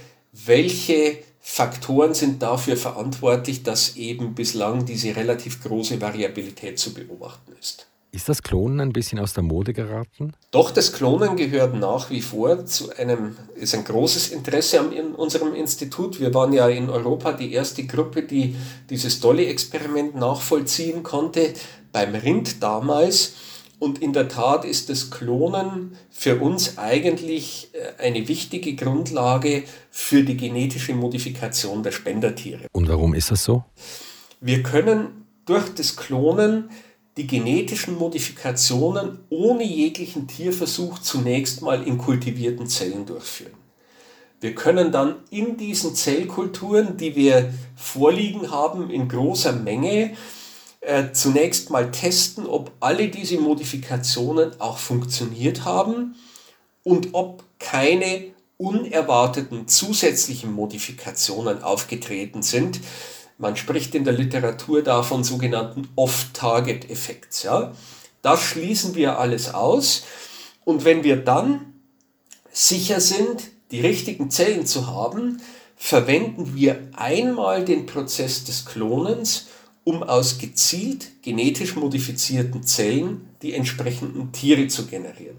welche 0.46 1.20
Faktoren 1.40 2.14
sind 2.14 2.42
dafür 2.42 2.78
verantwortlich, 2.78 3.64
dass 3.64 3.96
eben 3.96 4.36
bislang 4.36 4.86
diese 4.86 5.16
relativ 5.16 5.64
große 5.64 6.00
Variabilität 6.00 6.78
zu 6.78 6.94
beobachten 6.94 7.54
ist. 7.60 7.88
Ist 8.12 8.28
das 8.28 8.42
Klonen 8.42 8.80
ein 8.82 8.92
bisschen 8.92 9.20
aus 9.20 9.34
der 9.34 9.44
Mode 9.44 9.72
geraten? 9.72 10.34
Doch, 10.50 10.72
das 10.72 10.94
Klonen 10.94 11.36
gehört 11.36 11.76
nach 11.76 12.10
wie 12.10 12.22
vor 12.22 12.66
zu 12.66 12.92
einem, 12.98 13.38
ist 13.56 13.76
ein 13.76 13.84
großes 13.84 14.30
Interesse 14.30 14.78
in 14.78 15.14
unserem 15.14 15.54
Institut. 15.54 16.20
Wir 16.20 16.34
waren 16.34 16.52
ja 16.52 16.68
in 16.70 16.90
Europa 16.90 17.34
die 17.34 17.54
erste 17.54 17.86
Gruppe, 17.86 18.24
die 18.24 18.56
dieses 18.90 19.20
Dolly-Experiment 19.20 20.16
nachvollziehen 20.16 21.04
konnte, 21.04 21.54
beim 21.92 22.16
Rind 22.16 22.64
damals. 22.64 23.34
Und 23.80 24.02
in 24.02 24.12
der 24.12 24.28
Tat 24.28 24.66
ist 24.66 24.90
das 24.90 25.10
Klonen 25.10 25.96
für 26.10 26.42
uns 26.42 26.78
eigentlich 26.78 27.70
äh, 27.74 28.04
eine 28.04 28.28
wichtige 28.28 28.76
Grundlage 28.76 29.64
für 29.90 30.24
die 30.24 30.36
genetische 30.36 30.94
Modifikation 30.94 31.82
der 31.82 31.92
Spendertiere. 31.92 32.68
Und 32.74 32.90
warum 32.90 33.14
ist 33.14 33.32
das 33.32 33.46
so? 33.46 33.64
Wir 34.42 34.64
können 34.64 35.26
durch 35.46 35.74
das 35.74 35.96
Klonen 35.96 36.70
die 37.16 37.26
genetischen 37.26 37.98
Modifikationen 37.98 39.20
ohne 39.30 39.64
jeglichen 39.64 40.28
Tierversuch 40.28 41.00
zunächst 41.00 41.62
mal 41.62 41.86
in 41.86 41.98
kultivierten 41.98 42.68
Zellen 42.68 43.06
durchführen. 43.06 43.54
Wir 44.42 44.56
können 44.56 44.92
dann 44.92 45.16
in 45.30 45.58
diesen 45.58 45.96
Zellkulturen, 45.96 46.96
die 46.96 47.16
wir 47.16 47.54
vorliegen 47.76 48.52
haben, 48.52 48.90
in 48.90 49.10
großer 49.10 49.52
Menge, 49.52 50.12
äh, 50.82 51.12
zunächst 51.12 51.70
mal 51.70 51.92
testen, 51.92 52.46
ob 52.46 52.72
alle 52.80 53.10
diese 53.10 53.38
Modifikationen 53.38 54.60
auch 54.62 54.78
funktioniert 54.78 55.66
haben 55.66 56.16
und 56.84 57.10
ob 57.14 57.44
keine 57.60 58.32
unerwarteten 58.58 59.68
zusätzlichen 59.68 60.52
Modifikationen 60.52 61.64
aufgetreten 61.64 62.42
sind. 62.42 62.80
Man 63.38 63.56
spricht 63.56 63.96
in 63.96 64.04
der 64.04 64.14
Literatur 64.14 64.82
da 64.84 65.02
von 65.02 65.24
sogenannten 65.24 65.88
Off-Target-Effekts. 65.96 67.44
Ja? 67.44 67.74
Das 68.22 68.42
schließen 68.42 68.96
wir 68.96 69.18
alles 69.18 69.54
aus. 69.54 70.04
Und 70.66 70.84
wenn 70.84 71.04
wir 71.04 71.18
dann 71.18 71.74
sicher 72.52 73.00
sind, 73.00 73.44
die 73.72 73.80
richtigen 73.82 74.30
Zellen 74.30 74.66
zu 74.66 74.88
haben, 74.88 75.42
verwenden 75.78 76.56
wir 76.56 76.90
einmal 76.98 77.64
den 77.64 77.86
Prozess 77.86 78.44
des 78.44 78.66
Klonens, 78.66 79.48
um 79.90 80.04
aus 80.04 80.38
gezielt 80.38 81.24
genetisch 81.24 81.76
modifizierten 81.76 82.62
Zellen 82.62 83.28
die 83.42 83.56
entsprechenden 83.56 84.32
Tiere 84.32 84.68
zu 84.68 84.86
generieren. 84.86 85.38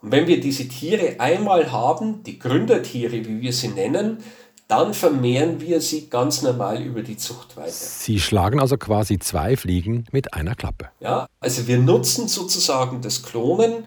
Und 0.00 0.12
wenn 0.12 0.26
wir 0.26 0.40
diese 0.40 0.66
Tiere 0.66 1.16
einmal 1.20 1.72
haben, 1.72 2.22
die 2.22 2.38
Gründertiere, 2.38 3.26
wie 3.26 3.42
wir 3.42 3.52
sie 3.52 3.68
nennen, 3.68 4.18
dann 4.66 4.94
vermehren 4.94 5.60
wir 5.60 5.82
sie 5.82 6.08
ganz 6.08 6.40
normal 6.40 6.80
über 6.80 7.02
die 7.02 7.18
Zucht 7.18 7.58
weiter. 7.58 7.70
Sie 7.70 8.18
schlagen 8.18 8.60
also 8.60 8.78
quasi 8.78 9.18
zwei 9.18 9.58
Fliegen 9.58 10.06
mit 10.10 10.32
einer 10.32 10.54
Klappe. 10.54 10.88
Ja, 11.00 11.26
also 11.38 11.68
wir 11.68 11.78
nutzen 11.78 12.28
sozusagen 12.28 13.02
das 13.02 13.22
Klonen, 13.22 13.84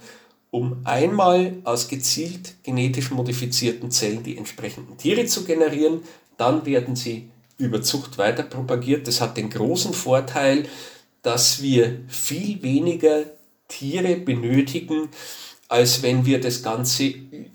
um 0.51 0.81
einmal 0.83 1.53
aus 1.63 1.87
gezielt 1.87 2.57
genetisch 2.61 3.09
modifizierten 3.09 3.89
Zellen 3.89 4.21
die 4.21 4.37
entsprechenden 4.37 4.97
Tiere 4.97 5.25
zu 5.25 5.45
generieren. 5.45 6.01
Dann 6.37 6.65
werden 6.67 6.95
sie 6.95 7.31
über 7.59 7.81
Zucht 7.83 8.17
weiter 8.17 8.43
propagiert. 8.43 9.07
Das 9.07 9.21
hat 9.21 9.37
den 9.37 9.51
großen 9.51 9.93
Vorteil, 9.93 10.65
dass 11.21 11.61
wir 11.61 11.99
viel 12.07 12.63
weniger 12.63 13.25
Tiere 13.67 14.15
benötigen, 14.15 15.09
als 15.67 16.01
wenn 16.01 16.25
wir 16.25 16.41
das 16.41 16.63
Ganze 16.63 17.13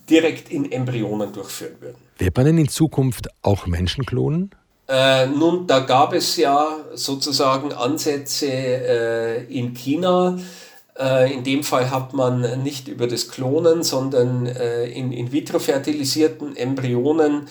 direkt 0.09 0.51
in 0.51 0.71
Embryonen 0.71 1.33
durchführen 1.33 1.77
würden. 1.81 1.97
Wird 2.19 2.37
man 2.37 2.47
denn 2.47 2.59
in 2.59 2.69
Zukunft 2.69 3.29
auch 3.43 3.67
Menschen 3.67 4.07
klonen? 4.07 4.51
Äh, 4.87 5.27
nun, 5.27 5.67
da 5.67 5.81
gab 5.81 6.13
es 6.13 6.37
ja 6.37 6.77
sozusagen 6.95 7.73
Ansätze 7.73 8.47
äh, 8.47 9.45
in 9.45 9.73
China. 9.75 10.39
Äh, 10.97 11.33
in 11.33 11.43
dem 11.43 11.65
Fall 11.65 11.91
hat 11.91 12.13
man 12.13 12.63
nicht 12.63 12.87
über 12.87 13.07
das 13.07 13.29
Klonen, 13.31 13.83
sondern 13.83 14.47
äh, 14.47 14.85
in 14.85 15.11
in 15.11 15.33
vitro 15.33 15.59
fertilisierten 15.59 16.55
Embryonen 16.55 17.49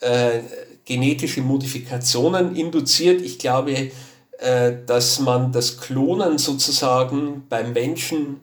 äh, 0.00 0.40
genetische 0.84 1.42
Modifikationen 1.42 2.56
induziert. 2.56 3.22
Ich 3.22 3.38
glaube, 3.38 3.90
äh, 4.38 4.72
dass 4.86 5.20
man 5.20 5.52
das 5.52 5.78
Klonen 5.78 6.38
sozusagen 6.38 7.44
beim 7.48 7.72
Menschen 7.72 8.40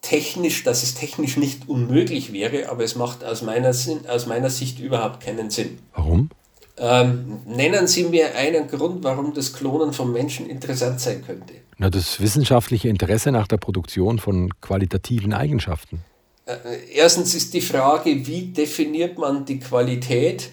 technisch, 0.00 0.64
dass 0.64 0.82
es 0.82 0.94
technisch 0.94 1.36
nicht 1.36 1.68
unmöglich 1.68 2.32
wäre, 2.32 2.68
aber 2.68 2.84
es 2.84 2.96
macht 2.96 3.24
aus 3.24 3.42
meiner, 3.42 3.70
aus 3.70 4.26
meiner 4.26 4.50
Sicht 4.50 4.80
überhaupt 4.80 5.24
keinen 5.24 5.50
Sinn. 5.50 5.78
Warum? 5.94 6.30
Ähm, 6.76 7.40
nennen 7.46 7.86
Sie 7.86 8.04
mir 8.04 8.34
einen 8.34 8.66
Grund, 8.66 9.04
warum 9.04 9.34
das 9.34 9.52
Klonen 9.52 9.92
von 9.92 10.12
Menschen 10.12 10.48
interessant 10.48 11.00
sein 11.00 11.22
könnte. 11.24 11.54
Na, 11.78 11.90
das 11.90 12.20
wissenschaftliche 12.20 12.88
Interesse 12.88 13.30
nach 13.30 13.46
der 13.46 13.58
Produktion 13.58 14.18
von 14.18 14.50
qualitativen 14.60 15.32
Eigenschaften. 15.32 16.00
Äh, 16.46 16.54
erstens 16.94 17.34
ist 17.34 17.54
die 17.54 17.60
Frage, 17.60 18.26
wie 18.26 18.46
definiert 18.46 19.18
man 19.18 19.44
die 19.44 19.60
Qualität? 19.60 20.50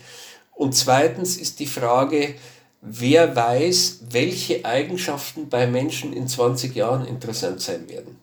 Und 0.60 0.76
zweitens 0.76 1.38
ist 1.38 1.62
die 1.62 1.67
Frage, 1.67 2.36
wer 2.82 3.34
weiß, 3.34 4.00
welche 4.10 4.65
Eigenschaften 4.65 5.48
bei 5.48 5.65
Menschen 5.67 6.12
in 6.12 6.28
20 6.28 6.76
Jahren 6.76 7.06
interessant 7.06 7.62
sein 7.62 7.88
werden. 7.88 8.17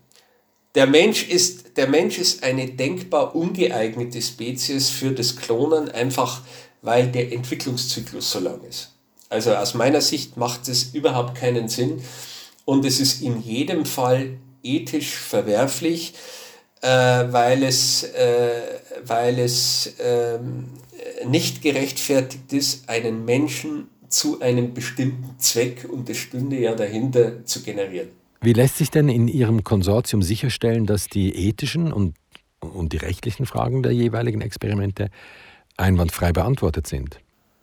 Der 0.75 0.87
Mensch, 0.87 1.27
ist, 1.27 1.79
der 1.79 1.89
Mensch 1.89 2.19
ist 2.19 2.43
eine 2.43 2.69
denkbar 2.69 3.35
ungeeignete 3.35 4.21
Spezies 4.21 4.91
für 4.91 5.13
das 5.13 5.37
Klonen, 5.37 5.91
einfach 5.91 6.43
weil 6.83 7.07
der 7.07 7.33
Entwicklungszyklus 7.33 8.33
so 8.33 8.41
lang 8.41 8.61
ist. 8.69 8.93
Also 9.31 9.55
aus 9.55 9.73
meiner 9.73 10.03
Sicht 10.03 10.37
macht 10.37 10.69
es 10.69 10.93
überhaupt 10.93 11.37
keinen 11.37 11.71
Sinn 11.71 12.03
und 12.67 12.85
es 12.85 13.01
ist 13.01 13.23
in 13.23 13.41
jedem 13.41 13.87
Fall 13.87 14.37
ethisch 14.63 15.15
verwerflich, 15.15 16.13
äh, 16.83 16.89
weil 16.89 17.63
es, 17.63 18.03
äh, 18.03 18.61
weil 19.07 19.39
es 19.39 19.87
äh, 19.99 20.39
nicht 21.27 21.63
gerechtfertigt 21.63 22.53
ist, 22.53 22.89
einen 22.89 23.25
Menschen 23.25 23.89
zu 24.09 24.41
einem 24.41 24.75
bestimmten 24.75 25.39
Zweck, 25.39 25.87
und 25.91 26.09
es 26.09 26.19
stünde 26.19 26.59
ja 26.59 26.75
dahinter, 26.75 27.45
zu 27.45 27.63
generieren. 27.63 28.09
Wie 28.41 28.53
lässt 28.53 28.77
sich 28.77 28.91
denn 28.91 29.09
in 29.09 29.29
Ihrem 29.29 29.65
Konsortium 29.65 30.23
sicherstellen, 30.23 30.87
dass 30.87 31.09
die 31.09 31.35
ethischen 31.49 31.93
und, 31.93 32.15
und 32.61 32.93
die 32.93 32.99
rechtlichen 32.99 33.47
Fragen 33.47 33.83
der 33.83 33.93
jeweiligen 33.93 34.41
Experimente 34.41 35.11
einwandfrei 35.77 36.33
beantwortet 36.33 36.87
sind? 36.87 37.19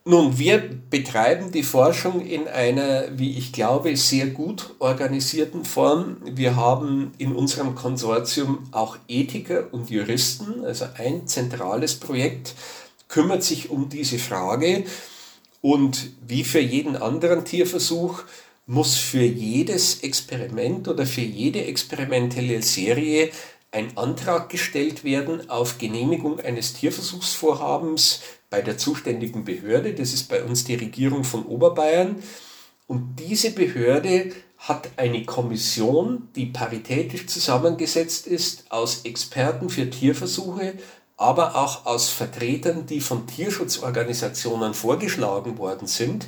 Nun, 0.06 0.38
wir 0.38 0.62
betreiben 0.90 1.54
die 1.54 1.64
Forschung 1.64 2.26
in 2.26 2.50
einer, 2.50 3.18
wie 3.18 3.38
ich 3.38 3.54
glaube, 3.54 3.96
sehr 3.96 4.28
gut 4.28 4.76
organisierten 4.80 5.64
Form. 5.64 6.18
Wir 6.26 6.58
haben 6.58 7.14
in 7.20 7.32
unserem 7.32 7.74
Konsortium 7.74 8.68
auch 8.72 8.98
Ethiker 9.08 9.68
und 9.72 9.90
Juristen, 9.90 10.66
also 10.66 10.86
ein 10.98 11.26
zentrales 11.26 11.96
Projekt 11.96 12.54
kümmert 13.14 13.44
sich 13.44 13.70
um 13.70 13.90
diese 13.90 14.18
Frage. 14.18 14.86
Und 15.62 16.14
wie 16.28 16.44
für 16.44 16.60
jeden 16.60 16.96
anderen 16.96 17.46
Tierversuch 17.46 18.24
muss 18.66 18.96
für 18.96 19.22
jedes 19.24 20.02
Experiment 20.02 20.88
oder 20.88 21.06
für 21.06 21.22
jede 21.22 21.64
experimentelle 21.66 22.64
Serie 22.64 23.30
ein 23.72 23.96
Antrag 23.98 24.50
gestellt 24.50 25.04
werden 25.04 25.50
auf 25.50 25.78
Genehmigung 25.78 26.40
eines 26.40 26.74
Tierversuchsvorhabens 26.74 28.22
bei 28.50 28.62
der 28.62 28.80
zuständigen 28.80 29.44
Behörde. 29.44 29.94
Das 29.94 30.12
ist 30.14 30.28
bei 30.28 30.44
uns 30.44 30.64
die 30.64 30.76
Regierung 30.76 31.24
von 31.24 31.46
Oberbayern. 31.46 32.16
Und 32.88 33.18
diese 33.20 33.52
Behörde 33.52 34.32
hat 34.58 34.90
eine 34.98 35.24
Kommission, 35.26 36.30
die 36.36 36.48
paritätisch 36.48 37.28
zusammengesetzt 37.28 38.26
ist 38.26 38.72
aus 38.72 39.02
Experten 39.06 39.70
für 39.70 39.90
Tierversuche, 39.90 40.76
aber 41.24 41.56
auch 41.56 41.86
aus 41.86 42.10
Vertretern, 42.10 42.86
die 42.86 43.00
von 43.00 43.26
Tierschutzorganisationen 43.28 44.74
vorgeschlagen 44.74 45.58
worden 45.58 45.88
sind. 45.88 46.28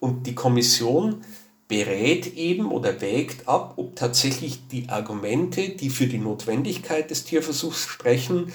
Und 0.00 0.26
die 0.26 0.34
Kommission 0.34 1.22
berät 1.68 2.34
eben 2.34 2.70
oder 2.70 3.02
wägt 3.02 3.46
ab, 3.46 3.74
ob 3.76 3.96
tatsächlich 3.96 4.66
die 4.68 4.88
Argumente, 4.88 5.68
die 5.68 5.90
für 5.90 6.06
die 6.06 6.18
Notwendigkeit 6.18 7.10
des 7.10 7.24
Tierversuchs 7.24 7.84
sprechen, 7.84 8.50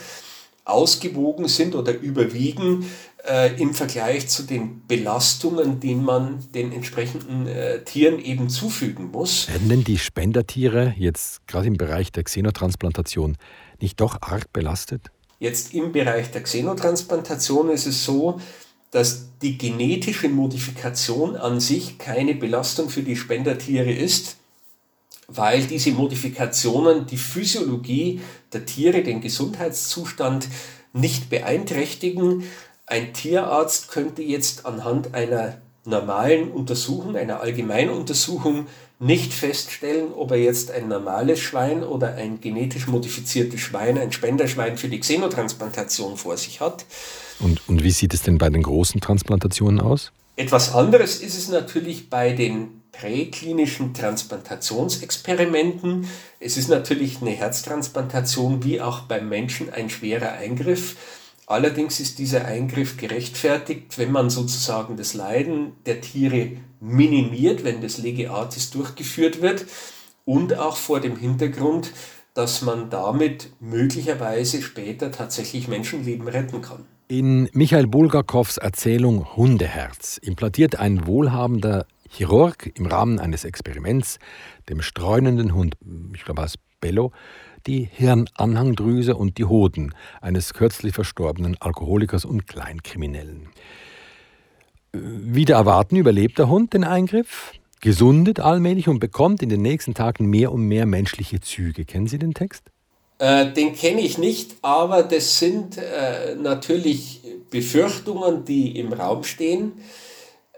ausgewogen 0.65 1.47
sind 1.47 1.75
oder 1.75 1.93
überwiegen 1.93 2.89
äh, 3.27 3.55
im 3.61 3.75
Vergleich 3.75 4.27
zu 4.27 4.43
den 4.43 4.87
Belastungen, 4.87 5.79
die 5.79 5.95
man 5.95 6.39
den 6.53 6.71
entsprechenden 6.71 7.45
äh, 7.45 7.83
Tieren 7.83 8.19
eben 8.19 8.49
zufügen 8.49 9.11
muss. 9.11 9.47
Werden 9.47 9.69
denn 9.69 9.83
die 9.83 9.99
Spendertiere 9.99 10.95
jetzt 10.97 11.45
gerade 11.47 11.67
im 11.67 11.77
Bereich 11.77 12.11
der 12.11 12.23
Xenotransplantation 12.23 13.37
nicht 13.79 13.99
doch 13.99 14.21
arg 14.21 14.51
belastet? 14.51 15.11
Jetzt 15.39 15.73
im 15.73 15.93
Bereich 15.93 16.31
der 16.31 16.43
Xenotransplantation 16.43 17.69
ist 17.69 17.85
es 17.85 18.03
so, 18.03 18.39
dass 18.91 19.29
die 19.41 19.57
genetische 19.57 20.27
Modifikation 20.27 21.37
an 21.37 21.59
sich 21.61 21.97
keine 21.97 22.35
Belastung 22.35 22.89
für 22.89 23.03
die 23.03 23.15
Spendertiere 23.15 23.91
ist, 23.91 24.35
weil 25.27 25.63
diese 25.63 25.91
Modifikationen 25.91 27.05
die 27.05 27.17
Physiologie 27.17 28.19
der 28.51 28.65
Tiere, 28.65 29.01
den 29.01 29.21
Gesundheitszustand 29.21 30.47
nicht 30.91 31.29
beeinträchtigen. 31.29 32.43
Ein 32.85 33.13
Tierarzt 33.13 33.89
könnte 33.89 34.23
jetzt 34.23 34.65
anhand 34.65 35.13
einer 35.13 35.61
normalen 35.85 36.51
Untersuchung, 36.51 37.15
einer 37.15 37.39
Allgemeinuntersuchung 37.39 38.67
nicht 38.99 39.33
feststellen, 39.33 40.13
ob 40.13 40.31
er 40.31 40.37
jetzt 40.37 40.71
ein 40.71 40.87
normales 40.89 41.39
Schwein 41.39 41.83
oder 41.83 42.15
ein 42.15 42.41
genetisch 42.41 42.87
modifiziertes 42.87 43.61
Schwein, 43.61 43.97
ein 43.97 44.11
Spenderschwein 44.11 44.77
für 44.77 44.89
die 44.89 44.99
Xenotransplantation 44.99 46.17
vor 46.17 46.35
sich 46.35 46.59
hat. 46.59 46.85
Und, 47.39 47.61
und 47.69 47.81
wie 47.83 47.91
sieht 47.91 48.13
es 48.13 48.23
denn 48.23 48.37
bei 48.37 48.49
den 48.49 48.63
großen 48.63 48.99
Transplantationen 48.99 49.79
aus? 49.79 50.11
Etwas 50.35 50.73
anderes 50.73 51.21
ist 51.21 51.37
es 51.37 51.47
natürlich 51.47 52.09
bei 52.09 52.33
den 52.33 52.81
präklinischen 52.91 53.93
Transplantationsexperimenten. 53.93 56.09
Es 56.41 56.57
ist 56.57 56.67
natürlich 56.67 57.21
eine 57.21 57.31
Herztransplantation 57.31 58.65
wie 58.65 58.81
auch 58.81 58.99
beim 59.01 59.29
Menschen 59.29 59.71
ein 59.71 59.89
schwerer 59.89 60.33
Eingriff. 60.33 60.97
Allerdings 61.49 61.99
ist 61.99 62.19
dieser 62.19 62.45
Eingriff 62.45 62.97
gerechtfertigt, 62.97 63.97
wenn 63.97 64.11
man 64.11 64.29
sozusagen 64.29 64.97
das 64.97 65.15
Leiden 65.15 65.71
der 65.87 65.99
Tiere 65.99 66.51
minimiert, 66.79 67.63
wenn 67.63 67.81
das 67.81 67.97
Lege 67.97 68.29
Artis 68.29 68.69
durchgeführt 68.69 69.41
wird 69.41 69.65
und 70.25 70.55
auch 70.59 70.77
vor 70.77 70.99
dem 70.99 71.17
Hintergrund, 71.17 71.91
dass 72.35 72.61
man 72.61 72.91
damit 72.91 73.49
möglicherweise 73.59 74.61
später 74.61 75.11
tatsächlich 75.11 75.67
Menschenleben 75.67 76.27
retten 76.27 76.61
kann. 76.61 76.85
In 77.07 77.49
Michael 77.53 77.87
Bulgakows 77.87 78.57
Erzählung 78.57 79.35
Hundeherz 79.35 80.19
implantiert 80.21 80.75
ein 80.75 81.07
wohlhabender 81.07 81.87
Chirurg 82.07 82.71
im 82.75 82.85
Rahmen 82.85 83.17
eines 83.17 83.43
Experiments 83.43 84.19
dem 84.69 84.83
streunenden 84.83 85.55
Hund, 85.55 85.73
ich 86.13 86.25
glaube 86.25 86.43
aus 86.43 86.53
Bello, 86.79 87.11
die 87.67 87.89
Hirnanhangdrüse 87.91 89.15
und 89.15 89.37
die 89.37 89.45
Hoden 89.45 89.93
eines 90.21 90.53
kürzlich 90.53 90.93
verstorbenen 90.93 91.57
Alkoholikers 91.59 92.25
und 92.25 92.47
Kleinkriminellen. 92.47 93.49
Wieder 94.91 95.55
erwarten 95.55 95.95
überlebt 95.95 96.39
der 96.39 96.49
Hund 96.49 96.73
den 96.73 96.83
Eingriff, 96.83 97.53
gesundet 97.81 98.39
allmählich 98.39 98.87
und 98.87 98.99
bekommt 98.99 99.41
in 99.43 99.49
den 99.49 99.61
nächsten 99.61 99.93
Tagen 99.93 100.25
mehr 100.25 100.51
und 100.51 100.63
mehr 100.67 100.85
menschliche 100.85 101.39
Züge. 101.39 101.85
Kennen 101.85 102.07
Sie 102.07 102.19
den 102.19 102.33
Text? 102.33 102.63
Äh, 103.19 103.51
den 103.51 103.75
kenne 103.75 104.01
ich 104.01 104.17
nicht, 104.17 104.55
aber 104.61 105.03
das 105.03 105.39
sind 105.39 105.77
äh, 105.77 106.35
natürlich 106.35 107.21
Befürchtungen, 107.49 108.45
die 108.45 108.79
im 108.79 108.93
Raum 108.93 109.23
stehen, 109.23 109.73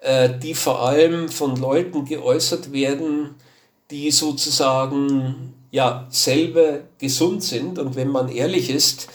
äh, 0.01 0.29
die 0.39 0.53
vor 0.53 0.81
allem 0.81 1.29
von 1.29 1.55
Leuten 1.55 2.05
geäußert 2.05 2.71
werden, 2.71 3.35
die 3.89 4.11
sozusagen 4.11 5.53
ja 5.71 6.07
selber 6.09 6.81
gesund 6.99 7.43
sind. 7.43 7.79
Und 7.79 7.95
wenn 7.95 8.09
man 8.09 8.29
ehrlich 8.29 8.69
ist, 8.69 9.07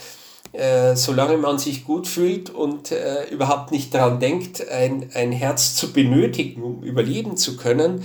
äh, 0.53 0.97
solange 0.97 1.37
man 1.37 1.59
sich 1.59 1.85
gut 1.85 2.09
fühlt 2.09 2.51
und 2.51 2.91
äh, 2.91 3.29
überhaupt 3.31 3.73
nicht 3.73 3.95
daran 3.95 4.21
denkt, 4.21 4.67
ein, 4.69 5.11
ein 5.15 5.33
Herz 5.33 5.75
zu 5.75 5.93
benötigen, 5.93 6.63
um 6.63 6.83
überleben 6.83 7.37
zu 7.37 7.57
können, 7.57 8.03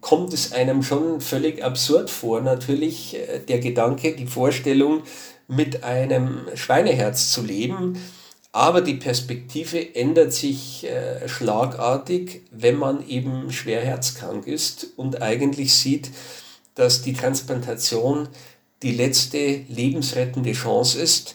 kommt 0.00 0.32
es 0.32 0.52
einem 0.52 0.82
schon 0.82 1.20
völlig 1.20 1.64
absurd 1.64 2.10
vor. 2.10 2.40
Natürlich 2.40 3.16
äh, 3.16 3.40
der 3.40 3.58
Gedanke, 3.60 4.14
die 4.14 4.26
Vorstellung, 4.26 5.02
mit 5.48 5.84
einem 5.84 6.40
Schweineherz 6.54 7.32
zu 7.32 7.42
leben. 7.42 7.98
Aber 8.52 8.80
die 8.80 8.94
Perspektive 8.94 9.94
ändert 9.94 10.32
sich 10.32 10.86
äh, 10.86 11.28
schlagartig, 11.28 12.42
wenn 12.50 12.76
man 12.76 13.06
eben 13.06 13.52
schwer 13.52 13.82
herzkrank 13.82 14.46
ist 14.46 14.88
und 14.96 15.22
eigentlich 15.22 15.74
sieht, 15.74 16.10
dass 16.76 17.02
die 17.02 17.12
Transplantation 17.12 18.28
die 18.82 18.92
letzte 18.92 19.62
lebensrettende 19.68 20.52
Chance 20.52 21.00
ist 21.00 21.34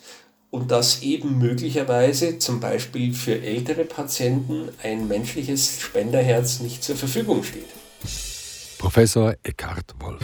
und 0.52 0.72
dass 0.72 1.02
eben 1.02 1.38
möglicherweise 1.38 2.40
zum 2.40 2.60
Beispiel 2.60 3.14
für 3.14 3.42
ältere 3.42 3.84
Patienten 3.84 4.70
ein 4.84 5.08
menschliches 5.08 5.82
Spenderherz 5.82 6.60
nicht 6.60 6.84
zur 6.84 6.96
Verfügung 6.96 7.44
steht. 7.44 7.68
Professor 8.78 9.36
Eckhard 9.44 9.94
Wolf. 10.00 10.24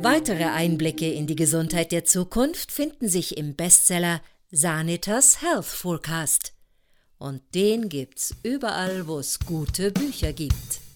Weitere 0.00 0.44
Einblicke 0.44 1.10
in 1.10 1.26
die 1.26 1.36
Gesundheit 1.36 1.92
der 1.92 2.04
Zukunft 2.04 2.72
finden 2.72 3.08
sich 3.08 3.36
im 3.36 3.56
Bestseller 3.56 4.20
Sanitas 4.50 5.42
Health 5.42 5.66
Forecast. 5.66 6.57
Und 7.18 7.42
den 7.54 7.88
gibt's 7.88 8.34
überall, 8.42 9.06
wo 9.08 9.18
es 9.18 9.40
gute 9.40 9.90
Bücher 9.90 10.32
gibt. 10.32 10.87